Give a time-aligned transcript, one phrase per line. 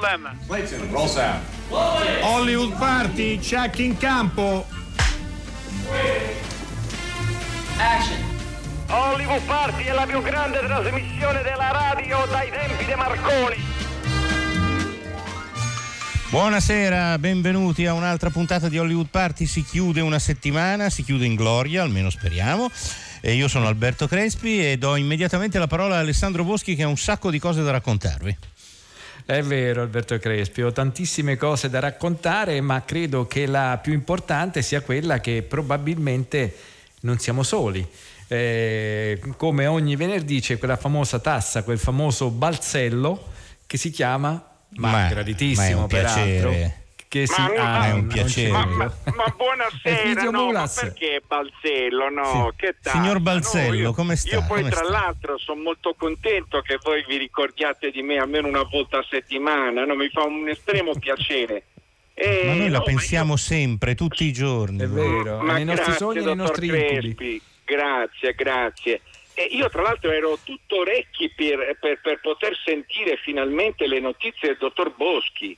[0.00, 0.34] Problem.
[0.46, 1.42] Clayton, roll sound.
[1.68, 4.66] Hollywood Party, check in campo.
[7.76, 8.16] Action.
[8.88, 13.56] Hollywood Party è la più grande trasmissione della radio dai tempi di Marconi.
[16.30, 19.44] Buonasera, benvenuti a un'altra puntata di Hollywood Party.
[19.44, 22.70] Si chiude una settimana, si chiude in gloria, almeno speriamo.
[23.20, 26.88] E io sono Alberto Crespi e do immediatamente la parola a Alessandro Boschi che ha
[26.88, 28.38] un sacco di cose da raccontarvi.
[29.30, 34.60] È vero Alberto Crespi, ho tantissime cose da raccontare, ma credo che la più importante
[34.60, 36.56] sia quella che probabilmente
[37.02, 37.88] non siamo soli.
[38.26, 43.28] Eh, come ogni venerdì c'è quella famosa tassa, quel famoso balzello
[43.68, 44.30] che si chiama
[44.70, 46.50] ma, Ma- graditissimo ma peraltro.
[47.10, 48.50] Che si, Ma- ah, è un piacere.
[48.52, 52.52] Ma, ma- ma buonasera, no, ma perché Balzello, no?
[52.56, 52.88] Sì.
[52.88, 54.36] Signor Balzello, No, io- come sta?
[54.36, 54.90] Io poi Come tra sta?
[54.92, 59.84] l'altro sono molto contento che voi vi ricordiate di me almeno una volta a settimana,
[59.84, 59.96] no?
[59.96, 61.64] mi fa un estremo piacere.
[62.14, 64.78] E, Ma noi la no, pensiamo io- sempre, tutti i giorni.
[64.80, 67.14] È vero, Ma nei nostri grazie, sogni e nei dottor nostri incubi.
[67.16, 69.00] Crespi, Grazie, grazie.
[69.34, 74.46] E io tra l'altro ero tutto orecchi per, per- per poter sentire finalmente le notizie
[74.48, 75.56] del dottor Boschi.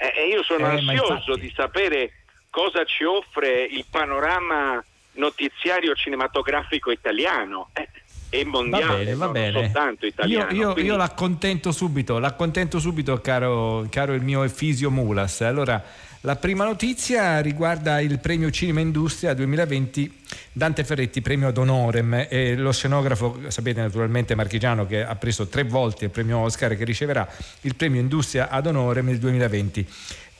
[0.00, 2.12] E e io sono Eh, ansioso di sapere
[2.50, 4.82] cosa ci offre il panorama
[5.14, 7.88] notiziario cinematografico italiano eh,
[8.30, 9.52] e Va mondiale, bene, va bene.
[9.62, 10.50] soltanto Io, italiano.
[10.52, 15.40] io- Quindi- io l'accontento subito, l'accontento subito, caro, caro il mio Efisio Mulas.
[15.40, 15.82] Allora,
[16.22, 20.16] la prima notizia riguarda il premio Cinema Industria 2020
[20.52, 22.26] Dante Ferretti, premio ad honorem.
[22.28, 26.84] E lo scenografo, sapete naturalmente marchigiano, che ha preso tre volte il premio Oscar, che
[26.84, 27.28] riceverà
[27.60, 29.86] il premio Industria ad honorem nel 2020.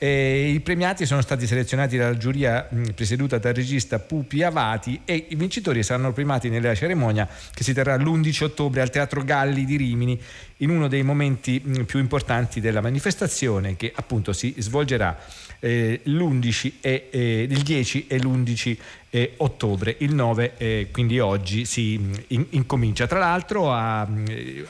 [0.01, 5.35] E I premiati sono stati selezionati dalla giuria presieduta dal regista Pupi Avati e i
[5.35, 10.17] vincitori saranno primati nella cerimonia che si terrà l'11 ottobre al Teatro Galli di Rimini
[10.57, 15.17] in uno dei momenti più importanti della manifestazione che appunto si svolgerà
[15.59, 18.77] eh, l'11 e, eh, il 10 e l'11
[19.11, 23.07] eh, ottobre, il 9 eh, quindi oggi si mh, in- incomincia.
[23.07, 24.07] Tra l'altro a, a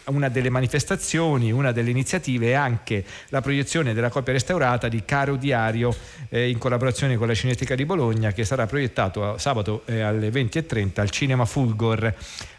[0.06, 5.36] una delle manifestazioni, una delle iniziative è anche la proiezione della copia restaurata di Caro
[5.36, 5.96] Diario
[6.30, 11.00] eh, in collaborazione con la Cineteca di Bologna che sarà proiettato sabato eh, alle 20.30
[11.02, 12.14] al Cinema Fulgor.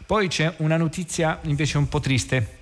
[0.05, 2.59] Poi c'è una notizia invece un po' triste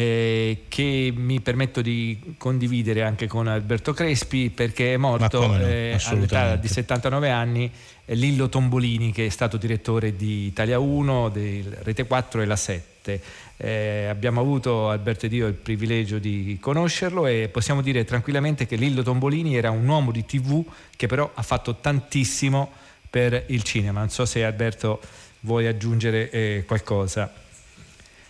[0.00, 5.98] eh, che mi permetto di condividere anche con Alberto Crespi perché è morto no, eh,
[6.06, 7.70] all'età di 79 anni
[8.06, 12.56] eh, Lillo Tombolini che è stato direttore di Italia 1, del Rete 4 e la
[12.56, 13.20] 7.
[13.58, 18.76] Eh, abbiamo avuto Alberto ed io il privilegio di conoscerlo e possiamo dire tranquillamente che
[18.76, 20.64] Lillo Tombolini era un uomo di tv
[20.96, 22.72] che però ha fatto tantissimo
[23.10, 23.98] per il cinema.
[23.98, 25.00] Non so se Alberto
[25.40, 27.30] vuoi aggiungere eh, qualcosa.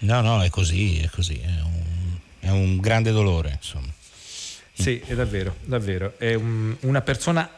[0.00, 1.40] No, no, è così, è così.
[1.40, 1.82] È un,
[2.40, 3.88] è un grande dolore, insomma.
[4.72, 6.14] Sì, è davvero, davvero.
[6.16, 7.48] È un- una persona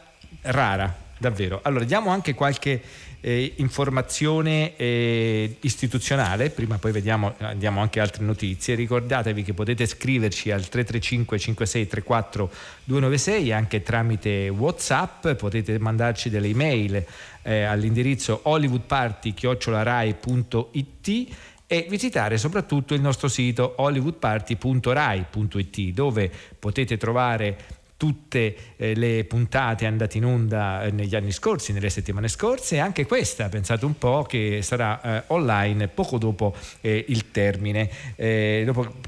[0.41, 1.59] rara, davvero.
[1.63, 2.81] Allora, diamo anche qualche
[3.21, 8.75] eh, informazione eh, istituzionale, prima poi vediamo, andiamo anche altre notizie.
[8.75, 12.51] Ricordatevi che potete scriverci al 335 5634
[12.83, 17.05] 296 anche tramite WhatsApp, potete mandarci delle email
[17.43, 21.27] eh, all'indirizzo hollywoodparty@rai.it
[21.73, 30.17] e visitare soprattutto il nostro sito hollywoodparty.rai.it dove potete trovare tutte eh, le puntate andate
[30.17, 34.21] in onda eh, negli anni scorsi, nelle settimane scorse e anche questa, pensate un po',
[34.21, 37.89] che sarà eh, online poco dopo il termine,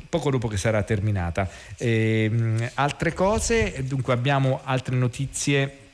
[0.09, 1.47] poco dopo che sarà terminata.
[1.77, 5.84] Ehm, altre cose, dunque abbiamo altre notizie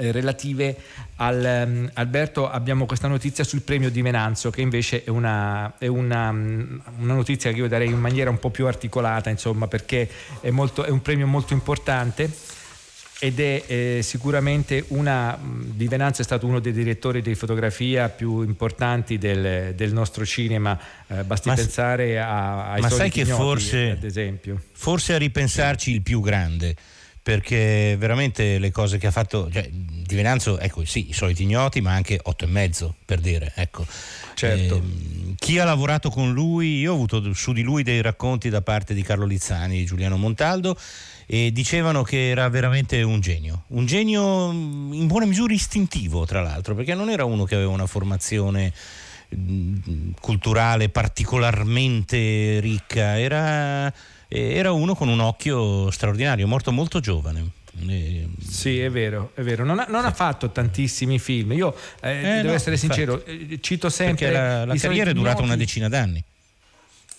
[0.00, 0.76] eh, relative
[1.16, 5.86] al ehm, Alberto abbiamo questa notizia sul premio di Menanzo che invece è una, è
[5.86, 10.08] una, mm, una notizia che io darei in maniera un po' più articolata insomma perché
[10.40, 12.30] è, molto, è un premio molto importante
[13.22, 18.08] ed è eh, sicuramente una mh, di Venanzo è stato uno dei direttori di fotografia
[18.08, 20.78] più importanti del, del nostro cinema.
[21.06, 24.62] Eh, basti Ma pensare a, ai ma sai soliti che ignoti, forse- ad esempio.
[24.72, 26.74] Forse a ripensarci il più grande,
[27.30, 31.80] perché veramente le cose che ha fatto, cioè, di Venanzo, ecco sì, i soliti ignoti,
[31.80, 33.86] ma anche otto e mezzo, per dire, ecco.
[34.34, 34.74] Certo.
[34.74, 38.62] Ehm, chi ha lavorato con lui, io ho avuto su di lui dei racconti da
[38.62, 40.76] parte di Carlo Lizzani, Giuliano Montaldo,
[41.24, 46.42] e dicevano che era veramente un genio, un genio mh, in buona misura istintivo, tra
[46.42, 48.72] l'altro, perché non era uno che aveva una formazione
[49.28, 53.92] mh, culturale particolarmente ricca, era,
[54.30, 57.50] era uno con un occhio straordinario, morto molto giovane.
[58.46, 59.64] Sì, è vero, è vero.
[59.64, 61.52] Non ha, non ha fatto tantissimi film.
[61.52, 62.78] Io eh, Eh, devo no, essere infatti.
[62.94, 64.26] sincero, eh, cito sempre.
[64.26, 65.58] perché la, la carriera è durata una ignoti.
[65.60, 66.22] decina d'anni.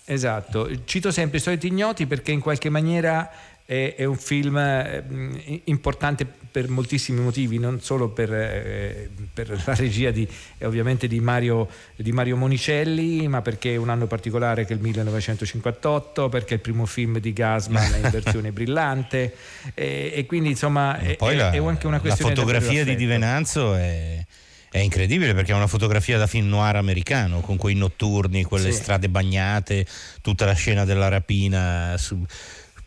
[0.04, 3.30] Esatto, cito sempre i soliti ignoti perché in qualche maniera
[3.64, 9.74] è, è un film eh, importante per moltissimi motivi, non solo per, eh, per la
[9.74, 10.28] regia di,
[10.60, 11.66] ovviamente di Mario,
[11.96, 16.54] di Mario, Monicelli, ma perché è un anno particolare che è il 1958, perché è
[16.54, 19.34] il primo film di Gasman in versione brillante
[19.74, 22.34] e, e, quindi insomma è, la, è, anche una questione...
[22.34, 24.24] La fotografia di Di Venanzo è
[24.72, 28.78] è incredibile perché è una fotografia da film noir americano con quei notturni, quelle sì.
[28.78, 29.84] strade bagnate,
[30.22, 32.24] tutta la scena della rapina, su,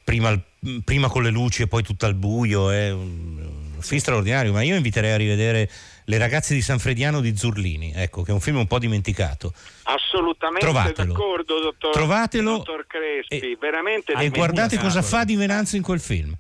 [0.06, 0.40] prima,
[0.86, 2.70] prima, con le luci e poi tutto al buio.
[2.70, 5.70] È un film straordinario, ma io inviterei a rivedere
[6.06, 9.52] Le ragazze di San Frediano di Zurlini, ecco, che è un film un po' dimenticato.
[9.84, 11.12] Assolutamente Trovatelo.
[11.12, 13.40] d'accordo, dottor, Trovatelo dottor Crespi.
[13.40, 16.38] E, veramente e guardate cosa fa Di Venanzo in quel film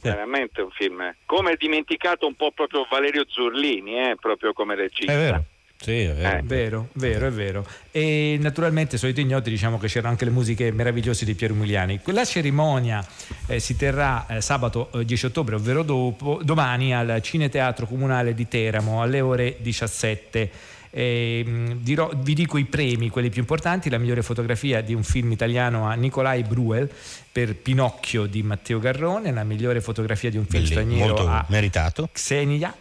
[0.00, 1.14] veramente un film.
[1.24, 5.42] Come dimenticato un po' proprio Valerio Zurlini, eh, proprio come regista.
[5.78, 5.84] È vero.
[5.84, 6.36] Sì, è vero.
[6.38, 6.42] Eh.
[6.42, 7.66] vero, vero, è vero.
[7.90, 12.00] E naturalmente, solito ignoti, diciamo che c'erano anche le musiche meravigliose di Piero Umiliani.
[12.02, 13.06] Quella cerimonia
[13.46, 18.48] eh, si terrà eh, sabato 10 eh, ottobre, ovvero dopo, domani al Cineteatro Comunale di
[18.48, 20.50] Teramo alle ore 17.
[20.88, 25.30] Eh, dirò, vi dico i premi, quelli più importanti, la migliore fotografia di un film
[25.30, 26.90] italiano a Nicolai Bruel
[27.30, 31.44] per Pinocchio di Matteo Garrone, la migliore fotografia di un film Bellissimo, straniero molto a
[31.48, 32.08] meritato.
[32.10, 32.74] Xenia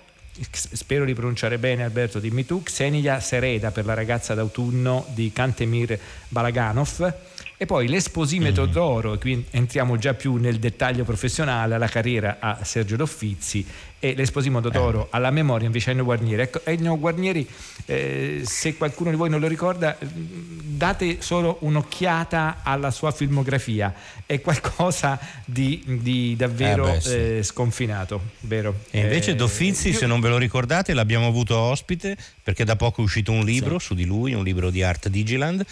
[0.51, 5.97] spero di pronunciare bene Alberto dimmi tu Xenia Sereda per la ragazza d'autunno di Kantemir
[6.27, 7.13] Balaganov
[7.57, 8.71] e poi l'esposimetro mm.
[8.71, 13.65] d'oro, e qui entriamo già più nel dettaglio professionale, alla carriera a Sergio Doffizi
[14.05, 15.07] e l'esposimetro d'oro eh.
[15.11, 16.41] alla memoria invece Ennio Guarnieri.
[16.43, 17.47] Ecco, Ennio Guarnieri,
[17.85, 23.93] eh, se qualcuno di voi non lo ricorda, date solo un'occhiata alla sua filmografia,
[24.27, 27.13] è qualcosa di, di davvero eh beh, sì.
[27.13, 28.81] eh, sconfinato, vero?
[28.91, 29.97] E invece eh, Doffizi, io...
[29.97, 33.79] se non ve lo ricordate, l'abbiamo avuto ospite perché da poco è uscito un libro
[33.79, 33.87] sì.
[33.87, 35.65] su di lui, un libro di Art Digiland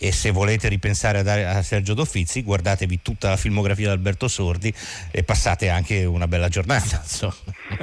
[0.00, 4.72] e se volete ripensare a, a Sergio Doffizi guardatevi tutta la filmografia di Alberto Sordi
[5.10, 7.02] e passate anche una bella giornata.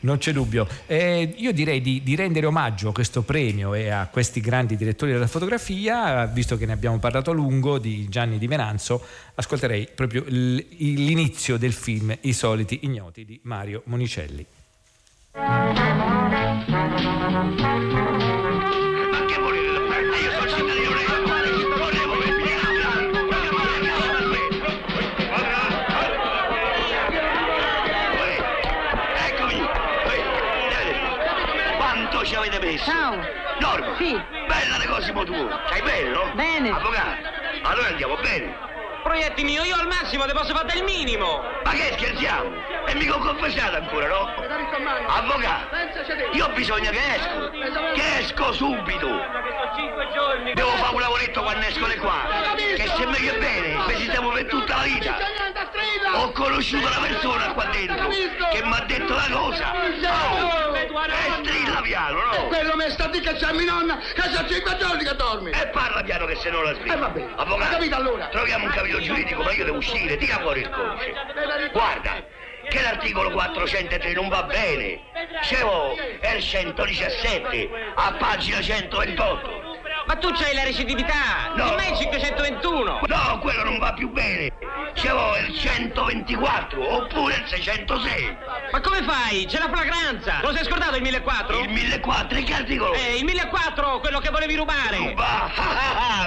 [0.00, 0.66] non c'è dubbio.
[0.86, 5.12] Eh, io direi di, di, rendere omaggio a questo premio e a questi grandi direttori
[5.12, 9.04] della fotografia, visto che ne abbiamo parlato a lungo di Gianni Di Venanzo,
[9.34, 14.46] ascolterei proprio l'inizio del film I soliti ignoti di Mario Monicelli.
[34.02, 34.20] Sì.
[34.48, 35.48] Bella le cose tu.
[35.66, 36.32] Stai bene, no?
[36.34, 36.70] Bene.
[36.70, 37.22] Avvocato.
[37.62, 38.70] Allora andiamo bene.
[39.04, 41.42] Proietti mio, io al massimo ti posso fare del minimo.
[41.62, 42.50] Ma che scherziamo?
[42.86, 44.34] E mica ho confessato ancora, no?
[45.06, 45.76] Avvocato,
[46.32, 47.50] io ho bisogno che esco.
[47.94, 49.08] Che esco subito.
[50.54, 52.22] Devo fare un lavoretto quando esco le qua.
[52.56, 55.16] Che se meglio bene, ci siamo per tutta la vita.
[56.14, 59.72] Ho conosciuto una persona qua dentro che mi ha detto la cosa.
[59.74, 62.46] Oh, e strilla piano, no?
[62.48, 65.50] Quello mi sta di che c'è mia nonna, che c'ha cinque giorni che dormi.
[65.50, 66.94] E parla piano che se no la strilla.
[66.94, 68.26] Eh vabbè, Avvocato, capito allora?
[68.28, 71.12] troviamo un capito giuridico, ma io devo uscire, tira fuori il codice.
[71.72, 72.24] Guarda,
[72.68, 75.00] che l'articolo 403 non va bene.
[75.40, 79.71] Dicevo, è il 117, a pagina 128.
[80.06, 81.52] Ma tu c'hai la recidività!
[81.54, 81.66] No.
[81.66, 83.00] Non è il 521!
[83.06, 84.50] No, quello non va più bene!
[84.94, 88.36] C'avevo il 124 oppure il 606!
[88.72, 89.46] Ma come fai?
[89.46, 90.40] C'è la flagranza!
[90.42, 91.58] Lo sei scordato il 1004?
[91.60, 92.94] Il 1004, e che articolo?
[92.94, 94.96] Eh, il 1004, quello che volevi rubare!
[94.96, 95.50] Ruba!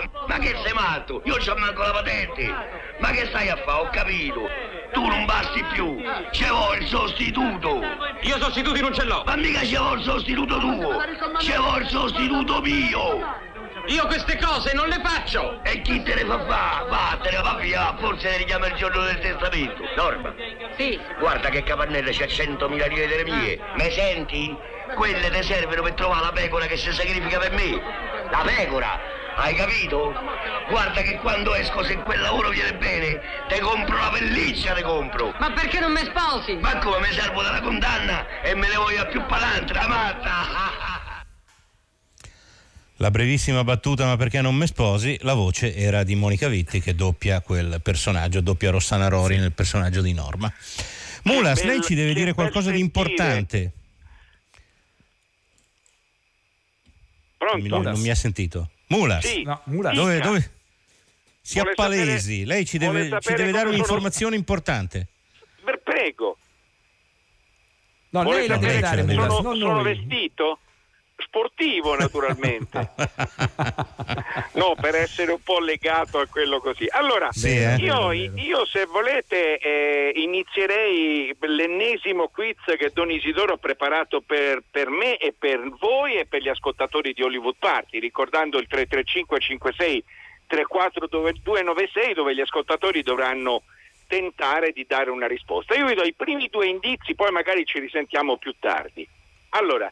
[0.28, 1.22] Ma che sei matto?
[1.26, 2.54] Io c'ho manco la patente!
[3.00, 3.80] Ma che stai a fare?
[3.80, 4.50] Ho capito!
[4.94, 6.02] Tu non basti più!
[6.32, 7.82] C'avevo il sostituto!
[8.22, 9.24] Io sostituti non ce l'ho!
[9.26, 11.04] Ma mica c'avevo il sostituto tuo!
[11.40, 13.54] C'avevo il sostituto mio!
[13.88, 15.60] Io queste cose non le faccio!
[15.64, 16.86] E chi te ne fa fa?
[16.90, 19.84] Vattene, va via, forse ne richiama il giorno del testamento.
[19.96, 20.34] Norma.
[20.76, 21.00] Sì.
[21.20, 23.60] Guarda che capannelle c'è 100.000 lire delle mie.
[23.76, 24.58] Me senti?
[24.96, 27.80] Quelle ti servono per trovare la pecora che si sacrifica per me.
[28.32, 29.00] La pecora!
[29.36, 30.16] Hai capito?
[30.70, 35.34] Guarda che quando esco, se quel lavoro viene bene, te compro la pelliccia, te compro.
[35.38, 36.56] Ma perché non mi sposi?
[36.56, 41.04] Ma come mi servo della condanna e me ne voglio più palantra, matta?
[43.00, 45.18] La brevissima battuta, ma perché non mi sposi?
[45.22, 50.02] La voce era di Monica Vitti che doppia quel personaggio, doppia Rossana Rori nel personaggio
[50.02, 50.52] di Norma.
[51.24, 53.72] Mulas, lei ci deve dire qualcosa di importante.
[57.38, 57.68] Pronto?
[57.68, 58.70] Non, non mi ha sentito.
[58.88, 59.26] Mulas?
[59.26, 59.44] Sì.
[59.44, 59.94] No, Mulas.
[59.94, 60.52] Dove, dove?
[61.42, 65.08] Si appalesi, lei ci deve, ci deve dare come sono- un'informazione importante.
[65.64, 66.38] Per prego.
[68.10, 70.60] No, lei la deve dare, Mulas, sono, non sono vestito?
[71.18, 72.92] Sportivo naturalmente.
[74.54, 76.86] no, per essere un po' legato a quello così.
[76.90, 77.76] Allora, Sì, eh.
[77.76, 84.90] io, io, se volete eh, inizierei l'ennesimo quiz che Don Isidoro ha preparato per, per,
[84.90, 90.04] me e per voi e per gli ascoltatori di Hollywood Party, ricordando il 335 56
[90.48, 93.64] 34296 dove gli ascoltatori dovranno
[94.08, 95.76] tentare di dare una risposta.
[95.76, 99.08] Io vi do i primi due indizi, poi magari ci risentiamo più tardi.
[99.50, 99.92] Allora,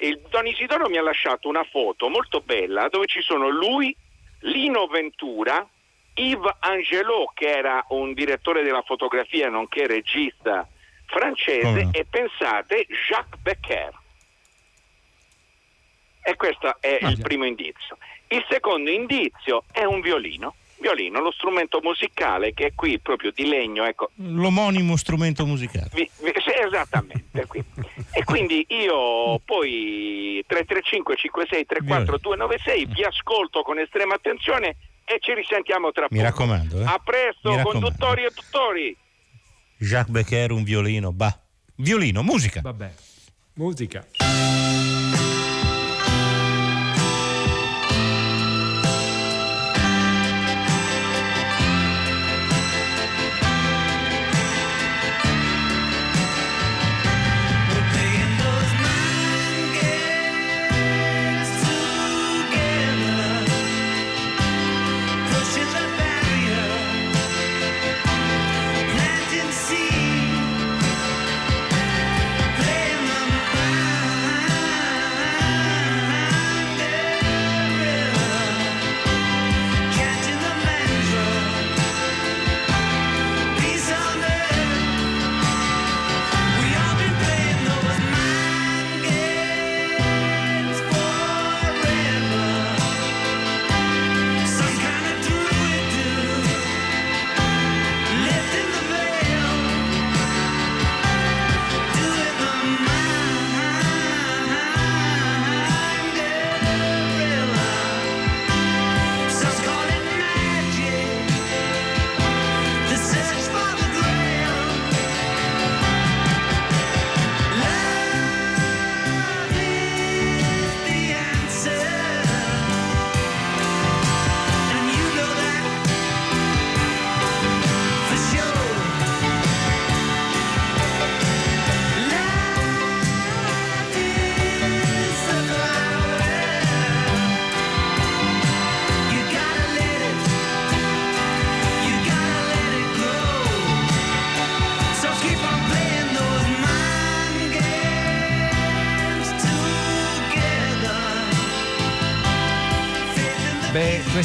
[0.00, 3.94] il Don Isidoro mi ha lasciato una foto molto bella dove ci sono lui,
[4.40, 5.66] Lino Ventura,
[6.14, 10.66] Yves Angelot che era un direttore della fotografia nonché regista
[11.06, 11.90] francese no?
[11.92, 13.92] e pensate Jacques Becker.
[16.22, 17.96] E questo è Ah, il primo indizio.
[18.28, 20.54] Il secondo indizio è un violino.
[20.80, 25.90] Violino, lo strumento musicale che è qui proprio di legno, ecco, L'omonimo strumento musicale.
[25.92, 27.62] vi- vi- sì, esattamente qui.
[28.12, 35.32] e quindi io poi 335 56 34 296 vi ascolto con estrema attenzione e ci
[35.34, 36.22] risentiamo tra Mi poco.
[36.30, 36.84] raccomando, eh.
[36.84, 38.96] A presto, Mi conduttori e tuttori.
[39.78, 41.38] Jacques Becker, un violino, bah.
[41.76, 42.60] Violino, musica.
[42.60, 42.92] Vabbè.
[43.54, 44.06] Musica.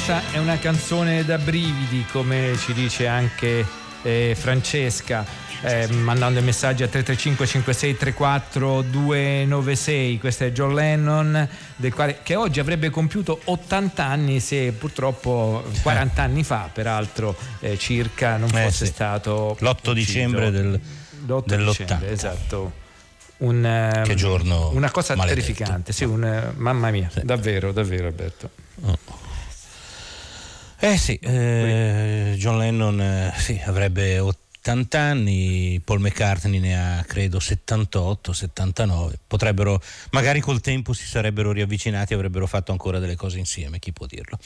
[0.05, 3.65] Questa è una canzone da brividi, come ci dice anche
[4.01, 5.25] eh, Francesca,
[5.61, 10.19] eh, mandando i messaggi a 335 56 34 296.
[10.19, 11.47] Questo è John Lennon,
[11.93, 18.35] quale, che oggi avrebbe compiuto 80 anni se purtroppo 40 anni fa, peraltro, eh, circa,
[18.35, 18.91] non Eh, fosse sì.
[18.91, 19.93] stato L'8 ucciso.
[19.93, 20.81] dicembre del,
[21.27, 21.69] L'8 dell'80.
[21.69, 22.71] dicembre, esatto.
[23.37, 25.39] Un, ehm, Che giorno Una cosa maledetto.
[25.41, 28.49] terrificante, sì, un, mamma mia, davvero, davvero Alberto.
[30.85, 37.39] Eh sì, eh, John Lennon eh, sì, avrebbe 80 anni, Paul McCartney ne ha credo
[37.39, 43.37] 78, 79, potrebbero, magari col tempo si sarebbero riavvicinati e avrebbero fatto ancora delle cose
[43.37, 44.37] insieme, chi può dirlo.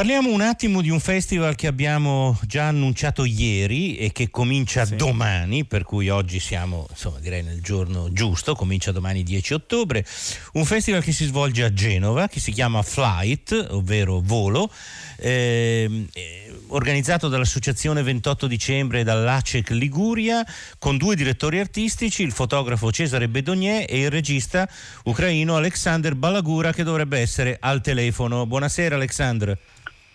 [0.00, 4.96] Parliamo un attimo di un festival che abbiamo già annunciato ieri e che comincia Sì.
[4.96, 10.06] domani, per cui oggi siamo, insomma, direi nel giorno giusto, comincia domani 10 ottobre.
[10.54, 14.72] Un festival che si svolge a Genova, che si chiama Flight, ovvero volo,
[15.18, 20.42] ehm, eh, organizzato dall'Associazione 28 dicembre e dall'ACEC Liguria,
[20.78, 24.66] con due direttori artistici, il fotografo Cesare Bedognier e il regista
[25.04, 28.46] ucraino Alexander Balagura, che dovrebbe essere al telefono.
[28.46, 29.58] Buonasera Alexander.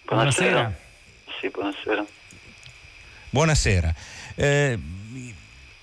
[0.06, 0.74] Buonasera.
[1.40, 2.06] Sì, buonasera.
[3.32, 3.94] Buonasera.
[4.36, 4.80] Eh,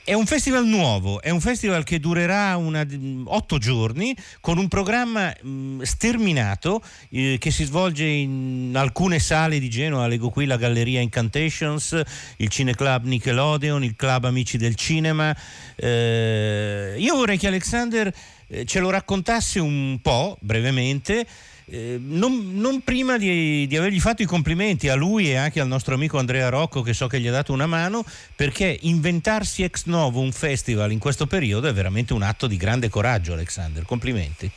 [0.04, 2.86] è un festival nuovo, è un festival che durerà una-
[3.24, 9.68] otto giorni con un programma mh, sterminato eh, che si svolge in alcune sale di
[9.68, 12.00] Genova, leggo qui la Galleria Incantations,
[12.36, 15.36] il Cineclub Nickelodeon, il Club Amici del Cinema.
[15.76, 18.12] Eh, io vorrei che Alexander
[18.46, 21.26] eh, ce lo raccontasse un po', brevemente,
[21.72, 25.66] eh, non, non, prima di, di, avergli fatto i complimenti a lui e anche al
[25.66, 28.04] nostro amico Andrea Rocco che so che gli ha dato una mano
[28.36, 32.90] perché inventarsi ex novo un festival in questo periodo è veramente un atto di grande
[32.90, 34.50] coraggio Alexander, complimenti.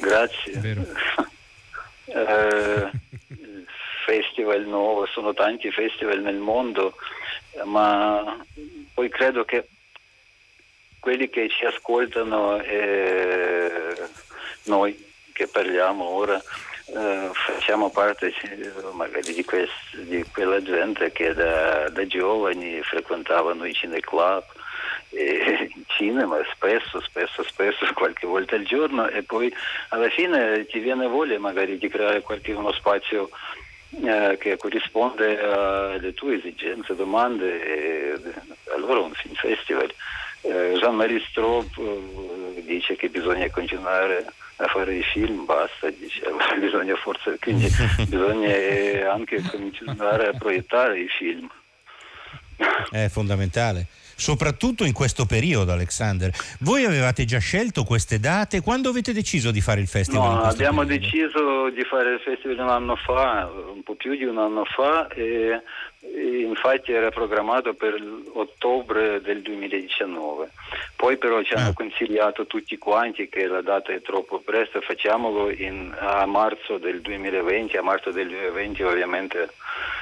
[0.00, 0.52] Grazie.
[2.06, 2.90] eh,
[3.28, 3.66] il
[4.06, 6.94] festival nuovo, sono tanti festival nel mondo,
[7.64, 8.42] ma
[8.94, 9.68] poi credo che
[11.00, 14.08] quelli che ci ascoltano e
[14.62, 15.03] noi
[15.34, 16.40] che parliamo ora
[16.86, 18.32] eh, facciamo parte
[18.92, 24.44] magari di, quest, di, quella gente che da, da, giovani frequentavano i cineclub
[25.96, 29.52] cinema spesso, spesso, spesso, qualche volta al giorno e poi
[29.88, 33.30] alla fine ti viene voglia magari di creare qualche uno spazio
[34.02, 38.20] eh, che corrisponde alle tue esigenze, domande e
[38.74, 39.92] allora un film festival.
[40.44, 46.94] Eh, Jean-Marie Straub eh, dice che bisogna continuare a fare i film, basta, diciamo, bisogna
[46.96, 47.66] forse, quindi
[48.06, 51.48] bisogna anche cominciare a proiettare i film.
[52.90, 56.32] È fondamentale soprattutto in questo periodo, Alexander.
[56.60, 58.60] Voi avevate già scelto queste date?
[58.60, 60.34] Quando avete deciso di fare il festival?
[60.34, 61.04] No, abbiamo periodo?
[61.04, 65.08] deciso di fare il festival un anno fa, un po' più di un anno fa,
[65.08, 65.60] e
[66.12, 68.00] infatti era programmato per
[68.32, 70.50] ottobre del 2019.
[70.96, 71.74] Poi però ci hanno ah.
[71.74, 77.76] consigliato tutti quanti che la data è troppo presto, facciamolo in, a marzo del 2020,
[77.76, 79.50] a marzo del 2020 ovviamente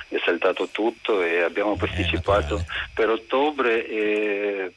[0.09, 2.63] è saltato tutto e abbiamo posticipato
[2.95, 4.73] per ottobre e,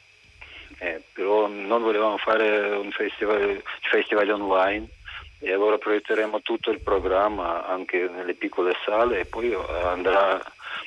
[0.78, 4.88] eh, però non volevamo fare un festival, festival online
[5.38, 9.54] e allora proietteremo tutto il programma anche nelle piccole sale e poi
[9.84, 10.40] andrà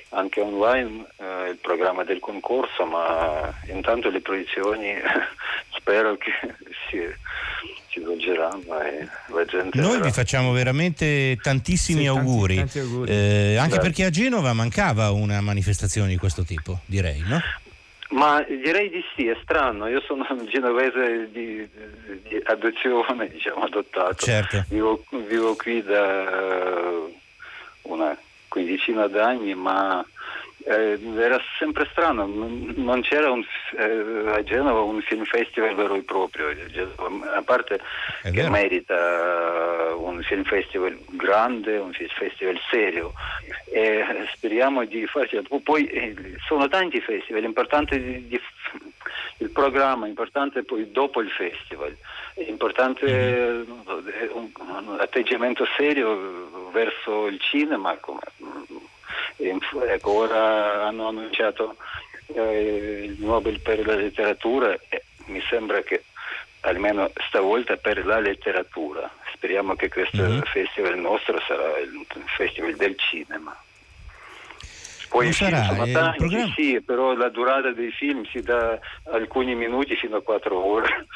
[0.10, 4.96] anche online eh, il programma del concorso, ma intanto le proiezioni
[5.76, 6.32] spero che
[6.90, 7.00] si,
[7.90, 9.80] si svolgeranno e la gente...
[9.80, 13.12] Noi vi facciamo veramente tantissimi sì, auguri, tanti, tanti auguri.
[13.12, 13.82] Eh, anche Beh.
[13.82, 17.40] perché a Genova mancava una manifestazione di questo tipo, direi, no?
[18.10, 21.68] Ma direi di sì, è strano, io sono un genovese di,
[22.28, 24.26] di adozione, diciamo, adottato.
[24.26, 24.66] Certo.
[24.70, 27.08] Vivo, vivo qui da
[27.84, 28.18] una
[28.50, 30.06] quindicina d'anni, ma
[30.66, 33.44] eh, era sempre strano, non c'era un,
[33.78, 36.48] eh, a Genova un film festival vero e proprio,
[37.34, 37.80] a parte
[38.32, 43.14] che merita un film festival grande, un film festival serio
[43.72, 45.42] e speriamo di farci.
[45.64, 48.42] Poi eh, sono tanti festival, l'importante di, di,
[49.38, 51.96] il programma, importante poi dopo il festival,
[52.34, 53.72] è importante mm-hmm.
[54.34, 54.52] un,
[54.88, 57.96] un atteggiamento serio verso il cinema.
[58.02, 58.20] Come,
[59.40, 61.76] ecco, ora hanno annunciato
[62.28, 66.04] eh, il Nobel per la letteratura e mi sembra che
[66.62, 69.10] almeno stavolta per la letteratura.
[69.34, 70.42] Speriamo che questo mm-hmm.
[70.42, 73.56] festival nostro sarà il festival del cinema.
[75.10, 76.54] Poi non sarà, sono eh, tanti, programma...
[76.56, 78.78] sì, però la durata dei film si dà
[79.12, 81.08] alcuni minuti fino a quattro ore.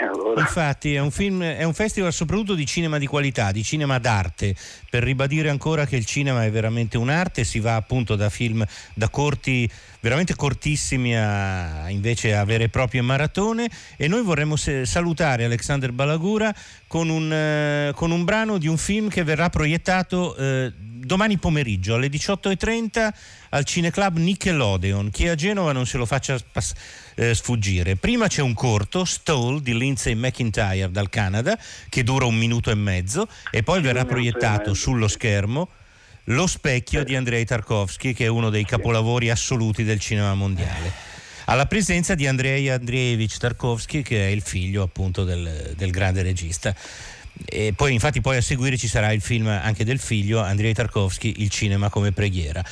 [0.00, 0.40] Allora...
[0.40, 4.54] Infatti è un, film, è un festival soprattutto di cinema di qualità, di cinema d'arte,
[4.88, 9.08] per ribadire ancora che il cinema è veramente un'arte, si va appunto da film da
[9.08, 13.70] corti veramente cortissimi a invece a vere e proprie maratone.
[13.96, 16.54] E noi vorremmo salutare Alexander Balagura
[16.86, 21.94] con un, eh, con un brano di un film che verrà proiettato eh, domani pomeriggio
[21.94, 23.10] alle 18.30
[23.50, 25.10] al Cineclub Nickelodeon.
[25.10, 26.74] Chi è a Genova non se lo faccia pass-
[27.14, 27.96] eh, sfuggire.
[27.96, 32.74] Prima c'è un corto, Stole, di Lindsay McIntyre dal Canada, che dura un minuto e
[32.74, 35.68] mezzo, e poi verrà proiettato sullo schermo
[36.26, 41.10] Lo specchio di Andrei Tarkovsky, che è uno dei capolavori assoluti del cinema mondiale
[41.46, 46.74] alla presenza di Andrei Andreevich Tarkovsky che è il figlio appunto del, del grande regista.
[47.44, 51.34] E poi, infatti, poi a seguire ci sarà il film anche del figlio Andrei Tarkovsky,
[51.38, 52.64] Il cinema come preghiera.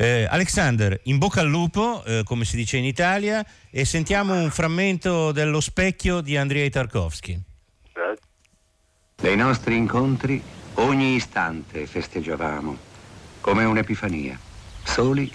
[0.00, 4.50] Eh, Alexander, in bocca al lupo, eh, come si dice in Italia, e sentiamo un
[4.50, 7.38] frammento dello specchio di Andrei Tarkovsky.
[9.14, 10.42] Dei nostri incontri
[10.76, 12.78] ogni istante festeggiavamo,
[13.42, 14.40] come un'epifania,
[14.84, 15.30] soli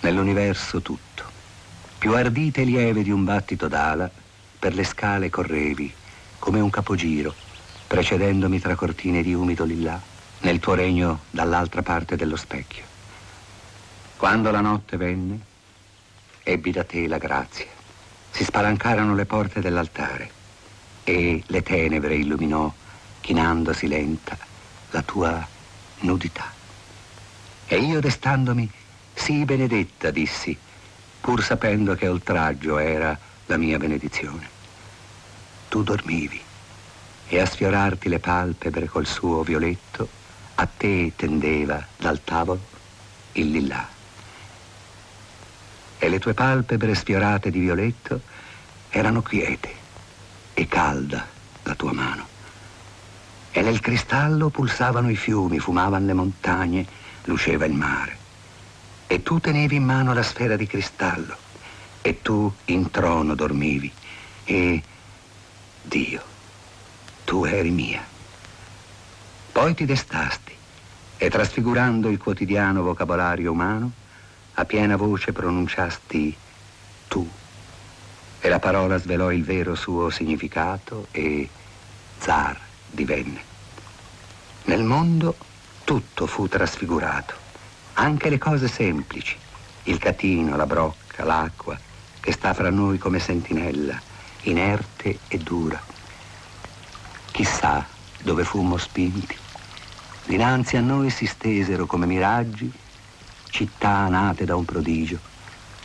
[0.00, 1.22] nell'universo tutto.
[1.98, 4.10] Più ardite e lieve di un battito d'ala,
[4.58, 5.94] per le scale correvi,
[6.40, 7.32] come un capogiro,
[7.86, 10.02] precedendomi tra cortine di umido lillà,
[10.40, 12.96] nel tuo regno dall'altra parte dello specchio.
[14.18, 15.38] Quando la notte venne,
[16.42, 17.68] ebbi da te la grazia.
[18.32, 20.28] Si spalancarono le porte dell'altare
[21.04, 22.70] e le tenebre illuminò,
[23.20, 24.36] chinandosi lenta,
[24.90, 25.46] la tua
[26.00, 26.50] nudità.
[27.68, 28.68] E io destandomi,
[29.14, 30.58] sì benedetta, dissi,
[31.20, 34.48] pur sapendo che oltraggio era la mia benedizione.
[35.68, 36.42] Tu dormivi
[37.28, 40.08] e a sfiorarti le palpebre col suo violetto,
[40.56, 42.66] a te tendeva dal tavolo
[43.34, 43.97] il lillà.
[45.98, 48.20] E le tue palpebre sfiorate di violetto
[48.90, 49.74] erano quiete
[50.54, 51.26] e calda
[51.62, 52.26] la tua mano.
[53.50, 56.86] E nel cristallo pulsavano i fiumi, fumavano le montagne,
[57.24, 58.16] luceva il mare.
[59.06, 61.36] E tu tenevi in mano la sfera di cristallo
[62.02, 63.92] e tu in trono dormivi
[64.44, 64.82] e
[65.82, 66.22] Dio,
[67.24, 68.04] tu eri mia.
[69.52, 70.52] Poi ti destasti
[71.16, 73.90] e trasfigurando il quotidiano vocabolario umano,
[74.58, 76.36] a piena voce pronunciasti
[77.06, 77.28] tu.
[78.40, 81.48] E la parola svelò il vero suo significato e
[82.18, 82.58] zar
[82.90, 83.40] divenne.
[84.64, 85.36] Nel mondo
[85.84, 87.34] tutto fu trasfigurato,
[87.94, 89.36] anche le cose semplici,
[89.84, 91.78] il catino, la brocca, l'acqua,
[92.18, 94.00] che sta fra noi come sentinella,
[94.42, 95.80] inerte e dura.
[97.30, 97.86] Chissà
[98.22, 99.36] dove fummo spinti.
[100.26, 102.70] Dinanzi a noi si stesero come miraggi
[103.50, 105.18] città nate da un prodigio.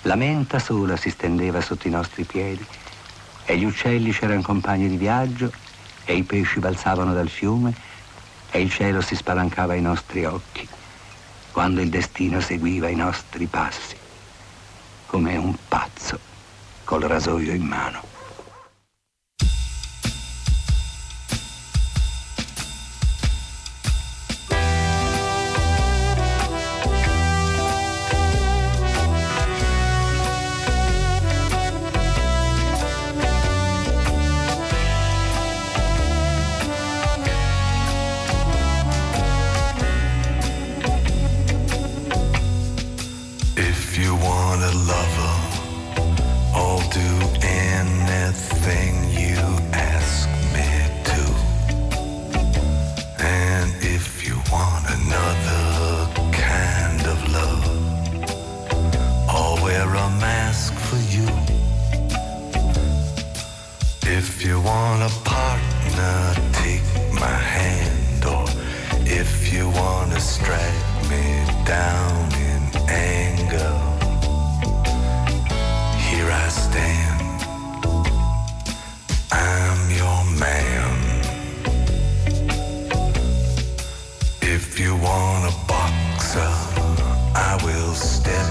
[0.03, 2.65] La menta sola si stendeva sotto i nostri piedi
[3.45, 5.51] e gli uccelli c'erano compagni di viaggio
[6.05, 7.73] e i pesci balzavano dal fiume
[8.51, 10.67] e il cielo si spalancava ai nostri occhi
[11.51, 13.95] quando il destino seguiva i nostri passi
[15.05, 16.19] come un pazzo
[16.83, 18.12] col rasoio in mano.
[64.15, 68.23] If you want a partner, take my hand.
[68.23, 68.45] Or
[69.07, 71.25] if you want to strike me
[71.65, 73.73] down in anger,
[76.05, 77.41] here I stand.
[79.31, 80.93] I'm your man.
[84.43, 86.53] If you want a boxer,
[87.49, 88.47] I will step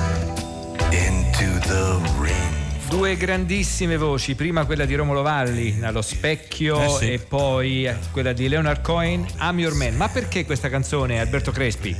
[0.92, 1.86] into the
[2.18, 2.51] ring.
[2.92, 7.12] Due grandissime voci, prima quella di Romolo Valli, allo specchio, Eh sì.
[7.12, 9.94] e poi quella di Leonard Cohen, I'm Your Man.
[9.94, 11.96] Ma perché questa canzone, Alberto Crespi?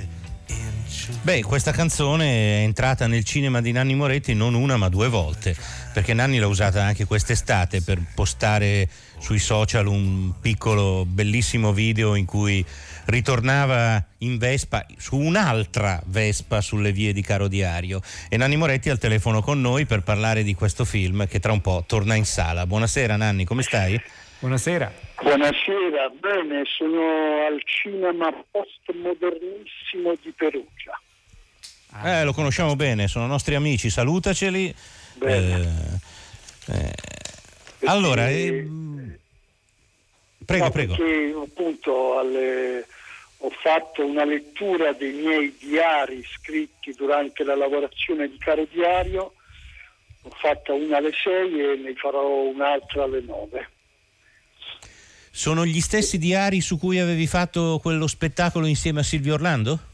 [1.24, 5.54] Beh, questa canzone è entrata nel cinema di Nanni Moretti non una ma due volte,
[5.94, 8.88] perché Nanni l'ha usata anche quest'estate per postare
[9.20, 12.64] sui social un piccolo bellissimo video in cui
[13.04, 18.90] ritornava in Vespa su un'altra Vespa sulle vie di Caro Diario e Nanni Moretti è
[18.90, 22.24] al telefono con noi per parlare di questo film che tra un po' torna in
[22.24, 22.66] sala.
[22.66, 23.96] Buonasera Nanni, come stai?
[24.40, 24.92] Buonasera.
[25.22, 31.00] Buonasera, bene, sono al cinema postmodernissimo di Perugia.
[32.04, 34.74] Eh, lo conosciamo bene, sono nostri amici, salutaceli.
[35.24, 35.68] Eh,
[36.66, 36.92] eh,
[37.84, 38.66] allora, eh,
[40.44, 40.94] prego, No, prego.
[40.96, 42.86] Perché appunto alle-
[43.44, 49.34] ho fatto una lettura dei miei diari scritti durante la lavorazione di Caro Diario,
[50.22, 53.68] ho fatta una alle 6 e ne farò un'altra alle 9.
[55.30, 59.90] Sono gli stessi diari su cui avevi fatto quello spettacolo insieme a Silvio Orlando?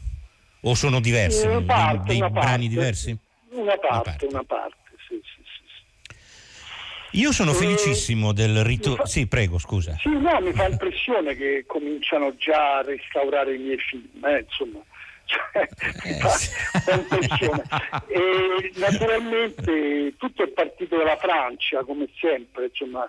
[0.61, 1.45] O sono diversi?
[1.47, 2.67] Una parte, dei una brani parte.
[2.67, 3.17] diversi?
[3.51, 4.75] Una parte, una parte,
[5.07, 7.17] sì, sì, sì.
[7.21, 9.05] Io sono Eh, felicissimo del ritorno.
[9.05, 9.97] Sì, prego, scusa.
[10.01, 14.79] Sì, no, mi fa impressione che cominciano già a restaurare i miei film, eh, insomma.
[15.29, 15.69] Cioè,
[16.05, 17.63] mi fa fa impressione.
[18.07, 23.07] E naturalmente tutto è partito dalla Francia, come sempre, insomma,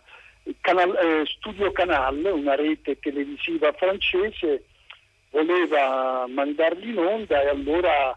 [0.60, 4.64] canal- eh, Studio Canal, una rete televisiva francese,
[5.30, 8.10] voleva mandarli in onda e allora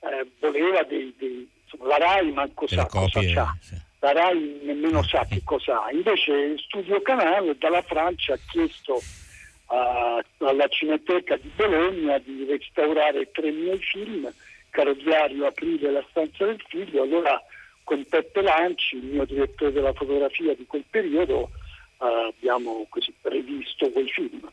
[0.00, 3.56] eh, voleva dei, dei- insomma, la RAI manco sa cosa copie, c'ha.
[4.00, 5.90] La RAI nemmeno sa che cosa ha.
[5.92, 9.00] Invece Studio Canale dalla Francia ha chiesto
[9.66, 14.32] a- alla Cineteca di Bologna di restaurare tre miei film,
[14.70, 17.02] Caro Diario, Aprile, La stanza del figlio.
[17.02, 17.40] Allora
[17.84, 21.50] con Peppe Lanci, il mio direttore della fotografia di quel periodo,
[22.00, 24.48] eh, abbiamo così rivisto quei film.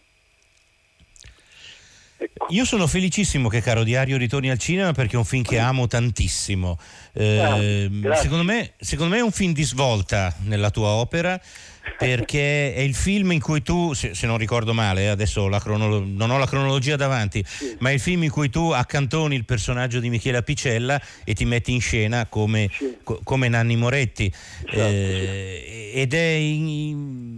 [2.19, 2.47] Ecco.
[2.49, 5.86] Io sono felicissimo che Caro Diario ritorni al cinema perché è un film che amo
[5.88, 6.80] tantissimo.
[7.13, 11.39] Eh, Ah, secondo, me, secondo me è un film di svolta nella tua opera
[11.97, 15.60] perché è il film in cui tu, se, se non ricordo male, eh, adesso la
[15.60, 17.43] cronolo- non ho la cronologia davanti,
[17.80, 21.45] ma è il film in cui tu accantoni il personaggio di Michela Picella e ti
[21.45, 22.69] metti in scena come,
[23.03, 24.32] co- come Nanni Moretti.
[24.71, 27.37] Eh, ed è, in-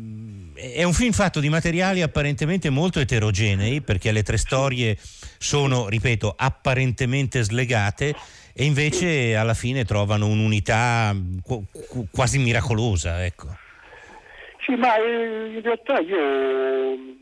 [0.60, 4.98] è un film fatto di materiali apparentemente molto eterogenei perché le tre storie
[5.38, 8.14] sono, ripeto, apparentemente slegate
[8.54, 13.24] e invece alla fine trovano un'unità qu- qu- quasi miracolosa.
[13.24, 13.48] Ecco.
[14.66, 16.18] Sì, ma eh, in realtà io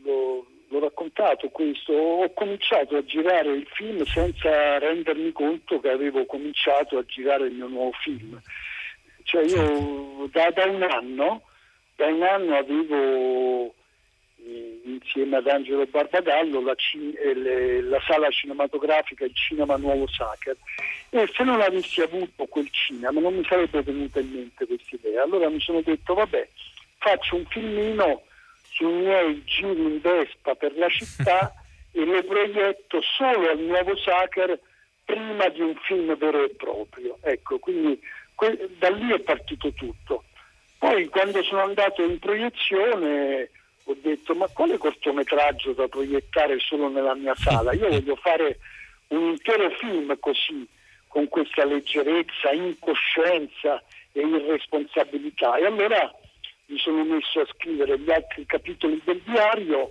[0.02, 6.26] l'ho, l'ho raccontato questo, ho cominciato a girare il film senza rendermi conto che avevo
[6.26, 8.40] cominciato a girare il mio nuovo film.
[9.22, 11.42] Cioè io da, da un anno,
[11.98, 13.74] da un anno avevo
[14.36, 20.06] eh, insieme ad Angelo Barbagallo la, ci- eh, le- la sala cinematografica Il Cinema Nuovo
[20.06, 20.56] Sacher
[21.10, 25.24] e se non avessi avuto quel cinema non mi sarebbe venuta in mente questa idea.
[25.24, 26.48] Allora mi sono detto vabbè,
[26.98, 28.22] faccio un filmino
[28.70, 31.52] sui miei giri in Vespa per la città
[31.90, 34.56] e lo proietto solo al Nuovo Sacher
[35.04, 37.18] prima di un film vero e proprio.
[37.22, 37.98] Ecco, quindi
[38.36, 40.22] que- da lì è partito tutto.
[40.78, 43.50] Poi quando sono andato in proiezione
[43.84, 47.72] ho detto ma quale cortometraggio da proiettare solo nella mia sala?
[47.72, 48.58] Io voglio fare
[49.08, 50.66] un intero film così,
[51.08, 55.56] con questa leggerezza, incoscienza e irresponsabilità.
[55.56, 56.14] E allora
[56.66, 59.90] mi sono messo a scrivere gli altri capitoli del diario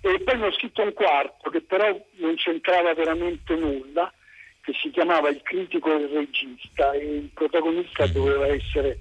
[0.00, 4.12] e poi ne ho scritto un quarto che però non c'entrava veramente nulla,
[4.60, 8.98] che si chiamava Il critico e il regista e il protagonista doveva essere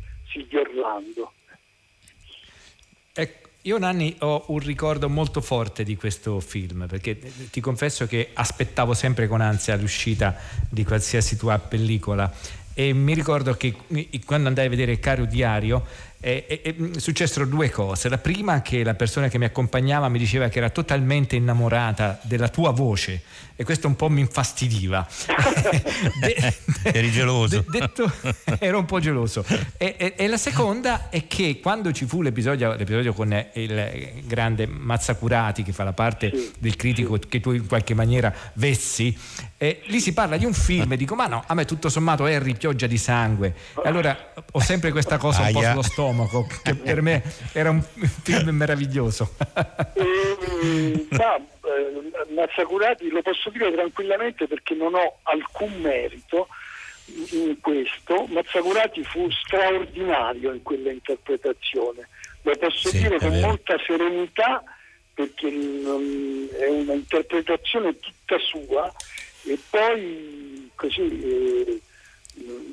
[0.53, 1.31] Orlando.
[3.13, 7.17] Ecco, io Nanni ho un ricordo molto forte di questo film perché
[7.49, 10.35] ti confesso che aspettavo sempre con ansia l'uscita
[10.69, 12.31] di qualsiasi tua pellicola
[12.77, 13.73] e mi ricordo che
[14.25, 15.85] quando andai a vedere Caro Diario
[16.25, 18.09] eh, eh, eh, successero due cose.
[18.09, 22.49] La prima che la persona che mi accompagnava mi diceva che era totalmente innamorata della
[22.49, 23.21] tua voce
[23.55, 25.07] e questo un po' mi infastidiva.
[26.19, 27.63] De- Eri geloso.
[27.69, 28.11] De- detto,
[28.57, 29.45] ero un po' geloso.
[29.77, 34.65] E, e, e, la seconda è che quando ci fu l'episodio, l'episodio con il grande
[34.65, 39.15] Mazzacurati che fa la parte sì, del critico che tu in qualche maniera vessi,
[39.57, 42.25] eh, lì si parla di un film e dico ma no, a me tutto sommato
[42.25, 43.53] Harry pioggia di sangue.
[43.75, 45.53] E allora ho sempre questa cosa un Aia.
[45.53, 46.13] po' sullo stomaco
[46.63, 47.23] che per me
[47.53, 47.81] era un
[48.23, 49.35] film meraviglioso.
[49.93, 56.47] e, ma, eh, Mazzacurati lo posso dire tranquillamente perché non ho alcun merito
[57.31, 58.25] in questo.
[58.27, 62.07] Mazzacurati fu straordinario in quella interpretazione,
[62.41, 64.63] lo posso sì, dire con molta serenità
[65.13, 68.91] perché è una interpretazione tutta sua
[69.45, 71.81] e poi così eh,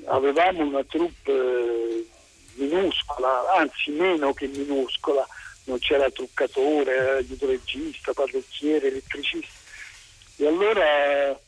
[0.07, 2.07] avevamo una troupe
[2.55, 5.27] minuscola, anzi meno che minuscola,
[5.65, 9.61] non c'era truccatore, aiuto regista, parrucchiere, elettricista.
[10.37, 11.39] E allora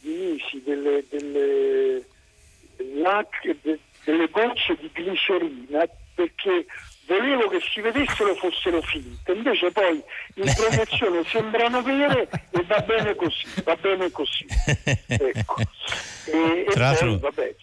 [0.00, 2.04] misi delle, delle,
[4.04, 6.66] delle gocce di glicerina perché
[7.06, 10.02] volevo che si vedessero fossero finte, invece poi
[10.34, 14.46] in promozione sembrano vere e va bene così, va bene così.
[15.08, 15.56] Ecco.
[16.26, 17.54] E, e poi, vabbè,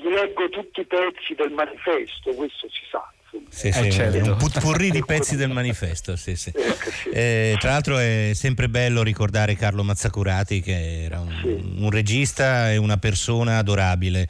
[0.00, 3.12] gli leggo tutti i pezzi del manifesto, questo si sa.
[3.48, 4.32] Sì, sì, eh, certo.
[4.32, 6.16] un putpurri di pezzi del manifesto.
[6.16, 6.52] Sì, sì.
[7.12, 12.76] Eh, tra l'altro è sempre bello ricordare Carlo Mazzacurati che era un, un regista e
[12.76, 14.28] una persona adorabile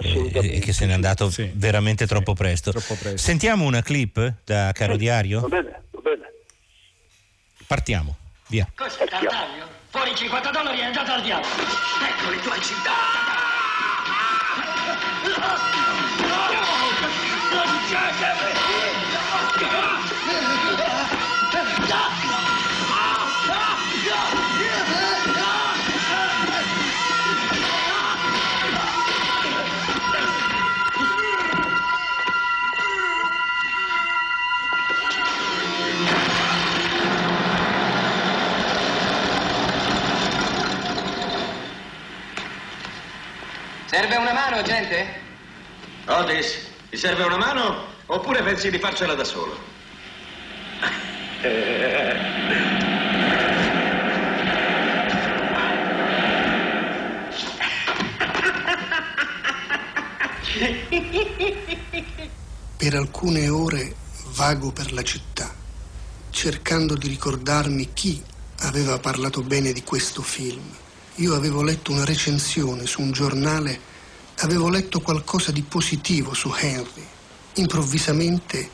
[0.00, 2.70] e, e che se n'è andato veramente troppo presto.
[2.70, 3.18] troppo, presto.
[3.18, 5.40] Sentiamo una clip da Caro Diario?
[5.40, 6.32] Va bene, va bene.
[7.66, 8.66] Partiamo, via.
[8.74, 9.66] Cos'è Tartaglio?
[9.90, 11.48] Fuori 50 dollari è andato al diavolo.
[11.48, 13.47] Ecco i tuoi 50.
[43.90, 45.27] Serve una mano, gente?
[46.10, 49.58] Otis, ti serve una mano oppure pensi di farcela da solo?
[62.78, 63.94] Per alcune ore
[64.34, 65.54] vago per la città,
[66.30, 68.22] cercando di ricordarmi chi
[68.60, 70.74] aveva parlato bene di questo film.
[71.16, 73.96] Io avevo letto una recensione su un giornale,
[74.40, 77.06] avevo letto qualcosa di positivo su Henry.
[77.54, 78.70] Improvvisamente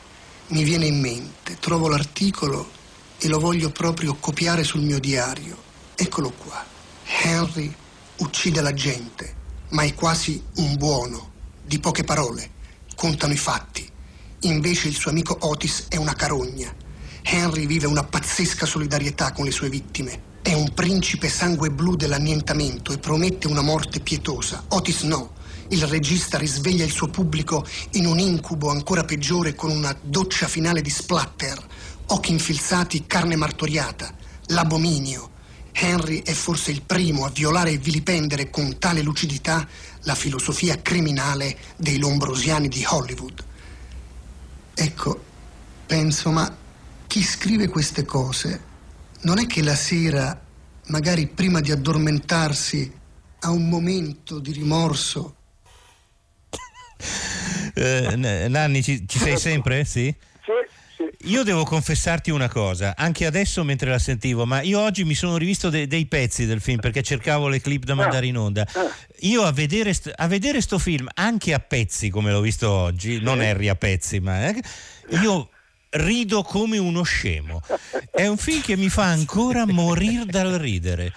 [0.47, 2.69] mi viene in mente, trovo l'articolo
[3.17, 5.57] e lo voglio proprio copiare sul mio diario.
[5.95, 6.63] Eccolo qua.
[7.23, 7.73] Henry
[8.17, 9.35] uccide la gente,
[9.69, 11.31] ma è quasi un buono,
[11.63, 12.51] di poche parole,
[12.95, 13.89] contano i fatti.
[14.41, 16.73] Invece il suo amico Otis è una carogna.
[17.23, 20.33] Henry vive una pazzesca solidarietà con le sue vittime.
[20.43, 24.65] È un principe sangue blu dell'annientamento e promette una morte pietosa.
[24.67, 25.33] Otis no.
[25.69, 30.81] Il regista risveglia il suo pubblico in un incubo ancora peggiore con una doccia finale
[30.81, 31.59] di splatter,
[32.07, 34.13] occhi infilzati, carne martoriata,
[34.47, 35.31] l'abominio.
[35.71, 39.67] Henry è forse il primo a violare e vilipendere con tale lucidità
[40.03, 43.43] la filosofia criminale dei lombrosiani di Hollywood.
[44.75, 45.23] Ecco,
[45.87, 46.55] penso, ma
[47.07, 48.61] chi scrive queste cose
[49.21, 50.39] non è che la sera,
[50.87, 52.93] magari prima di addormentarsi,
[53.39, 55.34] ha un momento di rimorso?
[57.73, 58.15] Eh,
[58.47, 59.83] Nanni, ci, ci sei sempre?
[59.85, 60.13] Sì?
[61.27, 65.37] Io devo confessarti una cosa, anche adesso mentre la sentivo, ma io oggi mi sono
[65.37, 68.65] rivisto de- dei pezzi del film perché cercavo le clip da mandare in onda.
[69.21, 73.19] Io a vedere, st- a vedere sto film, anche a pezzi come l'ho visto oggi,
[73.21, 74.61] non Harry a pezzi, ma eh,
[75.21, 75.49] io
[75.91, 77.61] rido come uno scemo.
[78.11, 81.11] È un film che mi fa ancora morire dal ridere.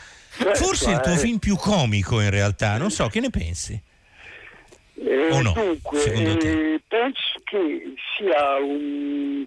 [0.54, 3.80] Forse è il tuo film più comico in realtà, non so, che ne pensi?
[5.00, 9.44] Eh, no, Dunque, eh, penso che sia un-